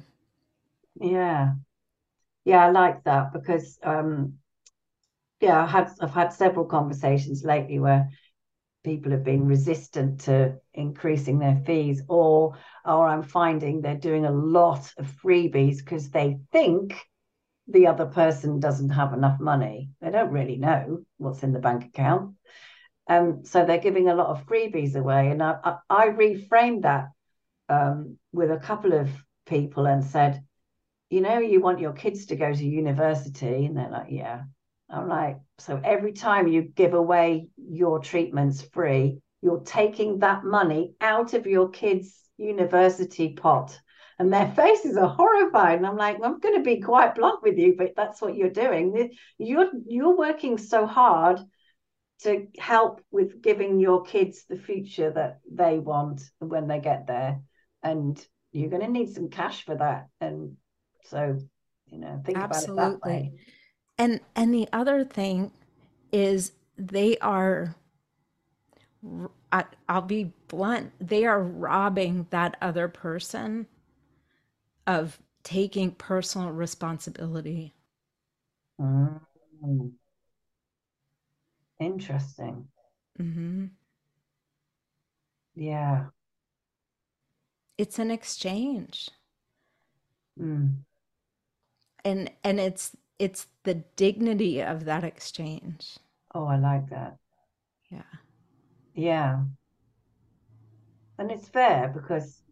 Yeah. 1.01 1.55
Yeah 2.44 2.64
i 2.64 2.70
like 2.70 3.03
that 3.05 3.33
because 3.33 3.79
um 3.83 4.35
yeah 5.40 5.62
i 5.62 5.66
had 5.66 5.90
i've 6.01 6.14
had 6.14 6.33
several 6.33 6.64
conversations 6.64 7.44
lately 7.44 7.79
where 7.79 8.09
people 8.83 9.12
have 9.12 9.25
been 9.25 9.47
resistant 9.47 10.21
to 10.21 10.55
increasing 10.75 11.38
their 11.38 11.62
fees 11.66 12.03
or 12.09 12.57
or 12.85 13.07
i'm 13.07 13.23
finding 13.23 13.81
they're 13.81 13.95
doing 13.95 14.25
a 14.25 14.31
lot 14.31 14.93
of 14.97 15.07
freebies 15.23 15.79
because 15.79 16.11
they 16.11 16.38
think 16.51 16.95
the 17.71 17.87
other 17.87 18.07
person 18.07 18.61
doesn't 18.61 18.90
have 18.90 19.12
enough 19.12 19.40
money. 19.40 19.90
They 20.01 20.11
don't 20.11 20.33
really 20.33 20.57
know 20.57 21.05
what's 21.19 21.43
in 21.43 21.53
the 21.53 21.59
bank 21.59 21.85
account. 21.85 22.35
Um, 23.09 23.45
so 23.45 23.64
they're 23.64 23.79
giving 23.79 24.09
a 24.09 24.14
lot 24.14 24.29
of 24.29 24.47
freebies 24.47 24.97
away. 24.97 25.31
And 25.31 25.43
i, 25.43 25.57
I, 25.62 25.77
I 25.88 26.09
reframed 26.09 26.83
that 26.83 27.09
um, 27.69 28.19
with 28.33 28.51
a 28.51 28.59
couple 28.59 28.93
of 28.93 29.09
people 29.47 29.87
and 29.87 30.05
said 30.05 30.43
you 31.09 31.21
know 31.21 31.38
you 31.40 31.61
want 31.61 31.81
your 31.81 31.93
kids 31.93 32.27
to 32.27 32.37
go 32.37 32.53
to 32.53 32.64
university? 32.64 33.66
And 33.66 33.77
they're 33.77 33.90
like 33.90 34.09
yeah 34.11 34.43
I'm 34.92 35.09
like, 35.09 35.38
so 35.59 35.81
every 35.83 36.12
time 36.12 36.48
you 36.48 36.62
give 36.62 36.94
away 36.94 37.48
your 37.57 38.00
treatments 38.00 38.62
free, 38.62 39.20
you're 39.42 39.61
taking 39.61 40.18
that 40.18 40.44
money 40.44 40.94
out 41.00 41.33
of 41.35 41.46
your 41.46 41.70
kids' 41.70 42.14
university 42.37 43.35
pot. 43.35 43.79
And 44.18 44.33
their 44.33 44.53
faces 44.57 44.96
are 44.96 45.09
horrified. 45.09 45.79
And 45.79 45.87
I'm 45.87 45.96
like, 45.96 46.16
I'm 46.22 46.40
going 46.40 46.57
to 46.57 46.62
be 46.62 46.81
quite 46.81 47.14
blunt 47.14 47.42
with 47.42 47.57
you, 47.57 47.74
but 47.76 47.94
that's 47.96 48.20
what 48.20 48.37
you're 48.37 48.50
doing. 48.50 49.11
You're 49.38 49.70
you're 49.87 50.16
working 50.16 50.59
so 50.59 50.87
hard 50.87 51.40
to 52.22 52.48
help 52.59 53.00
with 53.11 53.40
giving 53.40 53.81
your 53.81 54.03
kids 54.03 54.44
the 54.48 54.59
future 54.59 55.11
that 55.11 55.40
they 55.50 55.79
want 55.79 56.22
when 56.38 56.68
they 56.68 56.81
get 56.81 57.07
there. 57.07 57.40
And 57.83 58.22
you're 58.53 58.68
going 58.68 58.83
to 58.83 58.90
need 58.90 59.14
some 59.14 59.31
cash 59.31 59.64
for 59.64 59.76
that. 59.76 60.09
And 60.20 60.57
so, 61.05 61.38
you 61.87 61.98
know, 61.98 62.20
think 62.24 62.37
Absolutely. 62.37 62.74
about 62.74 62.90
it 62.90 63.00
that 63.00 63.09
way. 63.09 63.33
And 64.01 64.21
and 64.35 64.55
the 64.55 64.67
other 64.73 65.05
thing 65.05 65.53
is 66.11 66.53
they 66.79 67.19
are 67.19 67.77
I, 69.53 69.65
I'll 69.91 70.01
be 70.01 70.33
blunt, 70.49 70.93
they 70.99 71.27
are 71.27 71.43
robbing 71.43 72.27
that 72.31 72.57
other 72.63 72.89
person 72.89 73.67
of 74.87 75.19
taking 75.43 75.91
personal 75.93 76.51
responsibility. 76.51 77.75
Mm. 78.81 79.21
Interesting. 81.79 82.69
Mm-hmm. 83.21 83.67
Yeah. 85.55 86.07
It's 87.77 87.99
an 87.99 88.11
exchange. 88.11 89.11
Mm. 90.41 90.77
And 92.03 92.31
and 92.43 92.59
it's 92.59 92.97
it's 93.20 93.46
the 93.64 93.74
dignity 93.96 94.62
of 94.62 94.87
that 94.87 95.04
exchange. 95.04 95.98
Oh, 96.35 96.46
I 96.46 96.56
like 96.56 96.88
that. 96.88 97.18
Yeah. 97.90 98.02
Yeah. 98.94 99.42
And 101.18 101.30
it's 101.30 101.46
fair 101.46 101.92
because 101.94 102.42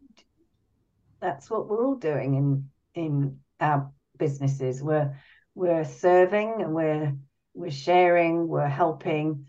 that's 1.19 1.49
what 1.49 1.67
we're 1.67 1.83
all 1.83 1.95
doing 1.95 2.35
in 2.35 2.69
in 2.93 3.39
our 3.59 3.91
businesses. 4.19 4.83
We're 4.83 5.17
we're 5.55 5.85
serving 5.85 6.61
and 6.61 6.75
we're 6.75 7.15
we're 7.55 7.71
sharing, 7.71 8.47
we're 8.47 8.67
helping 8.67 9.47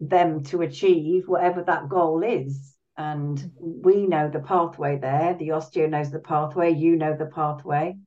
them 0.00 0.42
to 0.44 0.62
achieve 0.62 1.28
whatever 1.28 1.62
that 1.62 1.88
goal 1.88 2.24
is. 2.24 2.74
And 2.98 3.52
we 3.60 4.08
know 4.08 4.28
the 4.28 4.40
pathway 4.40 4.98
there. 4.98 5.36
The 5.38 5.50
osteo 5.50 5.88
knows 5.88 6.10
the 6.10 6.18
pathway. 6.18 6.72
You 6.72 6.96
know 6.96 7.14
the 7.16 7.26
pathway 7.26 7.98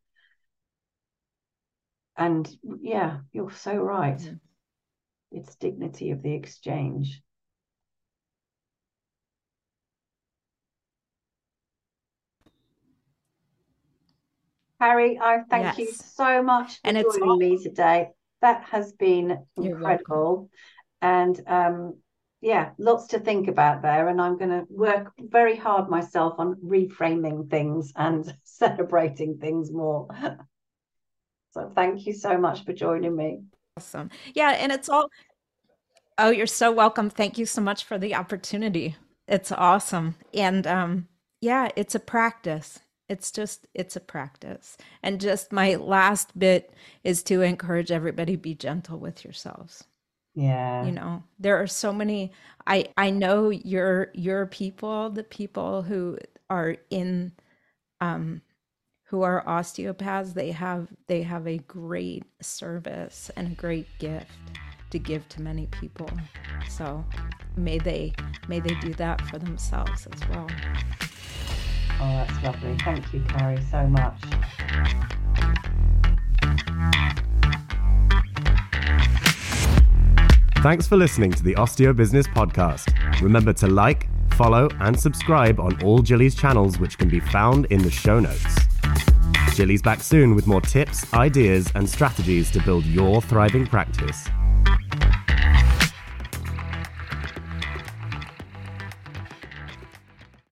and 2.19 2.55
yeah 2.81 3.17
you're 3.31 3.51
so 3.51 3.75
right 3.75 4.21
yeah. 4.21 4.31
it's 5.31 5.55
dignity 5.55 6.11
of 6.11 6.21
the 6.21 6.33
exchange 6.33 7.21
Carri, 14.81 15.19
I 15.19 15.39
thank 15.49 15.65
yes. 15.65 15.77
you 15.77 15.91
so 15.91 16.41
much 16.41 16.75
for 16.75 16.87
and 16.87 16.97
joining 16.97 17.29
all... 17.29 17.37
me 17.37 17.61
today. 17.61 18.11
That 18.41 18.63
has 18.63 18.93
been 18.93 19.45
incredible. 19.57 20.49
And 21.01 21.37
um, 21.47 21.97
yeah, 22.39 22.69
lots 22.77 23.07
to 23.07 23.19
think 23.19 23.49
about 23.49 23.81
there. 23.81 24.07
And 24.07 24.21
I'm 24.21 24.37
going 24.37 24.51
to 24.51 24.65
work 24.69 25.11
very 25.19 25.57
hard 25.57 25.89
myself 25.89 26.35
on 26.37 26.55
reframing 26.65 27.49
things 27.49 27.91
and 27.95 28.33
celebrating 28.45 29.37
things 29.37 29.69
more. 29.69 30.07
So 31.51 31.71
thank 31.75 32.05
you 32.05 32.13
so 32.13 32.37
much 32.37 32.65
for 32.65 32.73
joining 32.73 33.15
me. 33.15 33.43
Awesome. 33.77 34.09
Yeah, 34.33 34.51
and 34.51 34.71
it's 34.71 34.89
all 34.89 35.09
Oh, 36.17 36.31
you're 36.31 36.47
so 36.47 36.71
welcome. 36.71 37.09
Thank 37.09 37.37
you 37.37 37.45
so 37.45 37.61
much 37.61 37.85
for 37.85 37.97
the 37.97 38.13
opportunity. 38.13 38.97
It's 39.27 39.51
awesome. 39.51 40.15
And 40.33 40.67
um 40.67 41.07
yeah, 41.41 41.69
it's 41.75 41.95
a 41.95 41.99
practice. 41.99 42.79
It's 43.07 43.31
just 43.31 43.67
it's 43.73 43.95
a 43.95 44.01
practice. 44.01 44.77
And 45.01 45.21
just 45.21 45.51
my 45.53 45.75
last 45.75 46.37
bit 46.37 46.73
is 47.03 47.23
to 47.23 47.41
encourage 47.41 47.89
everybody 47.91 48.35
be 48.35 48.53
gentle 48.53 48.99
with 48.99 49.23
yourselves. 49.23 49.85
Yeah. 50.35 50.85
You 50.85 50.91
know, 50.91 51.23
there 51.39 51.57
are 51.61 51.67
so 51.67 51.93
many 51.93 52.33
I 52.67 52.87
I 52.97 53.11
know 53.11 53.49
your 53.49 54.11
your 54.13 54.45
people, 54.45 55.09
the 55.09 55.23
people 55.23 55.83
who 55.83 56.17
are 56.49 56.77
in 56.89 57.31
um 58.01 58.41
who 59.09 59.23
are 59.23 59.47
osteopaths 59.47 60.33
they 60.33 60.51
have 60.51 60.87
they 61.07 61.23
have 61.23 61.47
a 61.47 61.57
great 61.57 62.23
service 62.41 63.31
and 63.35 63.51
a 63.51 63.55
great 63.55 63.87
gift 63.97 64.31
to 64.91 64.99
give 64.99 65.27
to 65.29 65.41
many 65.41 65.65
people. 65.67 66.09
So 66.69 67.03
may 67.57 67.79
they 67.79 68.13
may 68.47 68.59
they 68.59 68.75
do 68.75 68.93
that 68.95 69.19
for 69.21 69.39
themselves 69.39 70.07
as 70.13 70.29
well. 70.29 70.47
Oh, 72.01 72.25
that's 72.27 72.43
lovely. 72.43 72.77
Thank 72.85 73.11
you, 73.11 73.21
Carri, 73.21 73.59
so 73.71 73.87
much. 73.87 74.21
Thanks 80.61 80.87
for 80.87 80.97
listening 80.97 81.31
to 81.31 81.43
the 81.43 81.55
Osteo 81.55 81.95
Business 81.95 82.27
Podcast. 82.27 83.21
Remember 83.21 83.53
to 83.53 83.67
like, 83.67 84.07
follow, 84.33 84.69
and 84.81 84.97
subscribe 84.99 85.59
on 85.59 85.81
all 85.83 85.99
Gilly's 85.99 86.35
channels, 86.35 86.77
which 86.79 86.97
can 86.97 87.09
be 87.09 87.19
found 87.19 87.65
in 87.65 87.81
the 87.81 87.89
show 87.89 88.19
notes. 88.19 88.68
Gilly's 89.59 89.81
back 89.81 90.01
soon 90.01 90.35
with 90.35 90.47
more 90.47 90.61
tips, 90.61 91.13
ideas, 91.13 91.69
and 91.75 91.89
strategies 91.89 92.49
to 92.51 92.61
build 92.61 92.85
your 92.85 93.21
thriving 93.21 93.67
practice. 93.67 94.29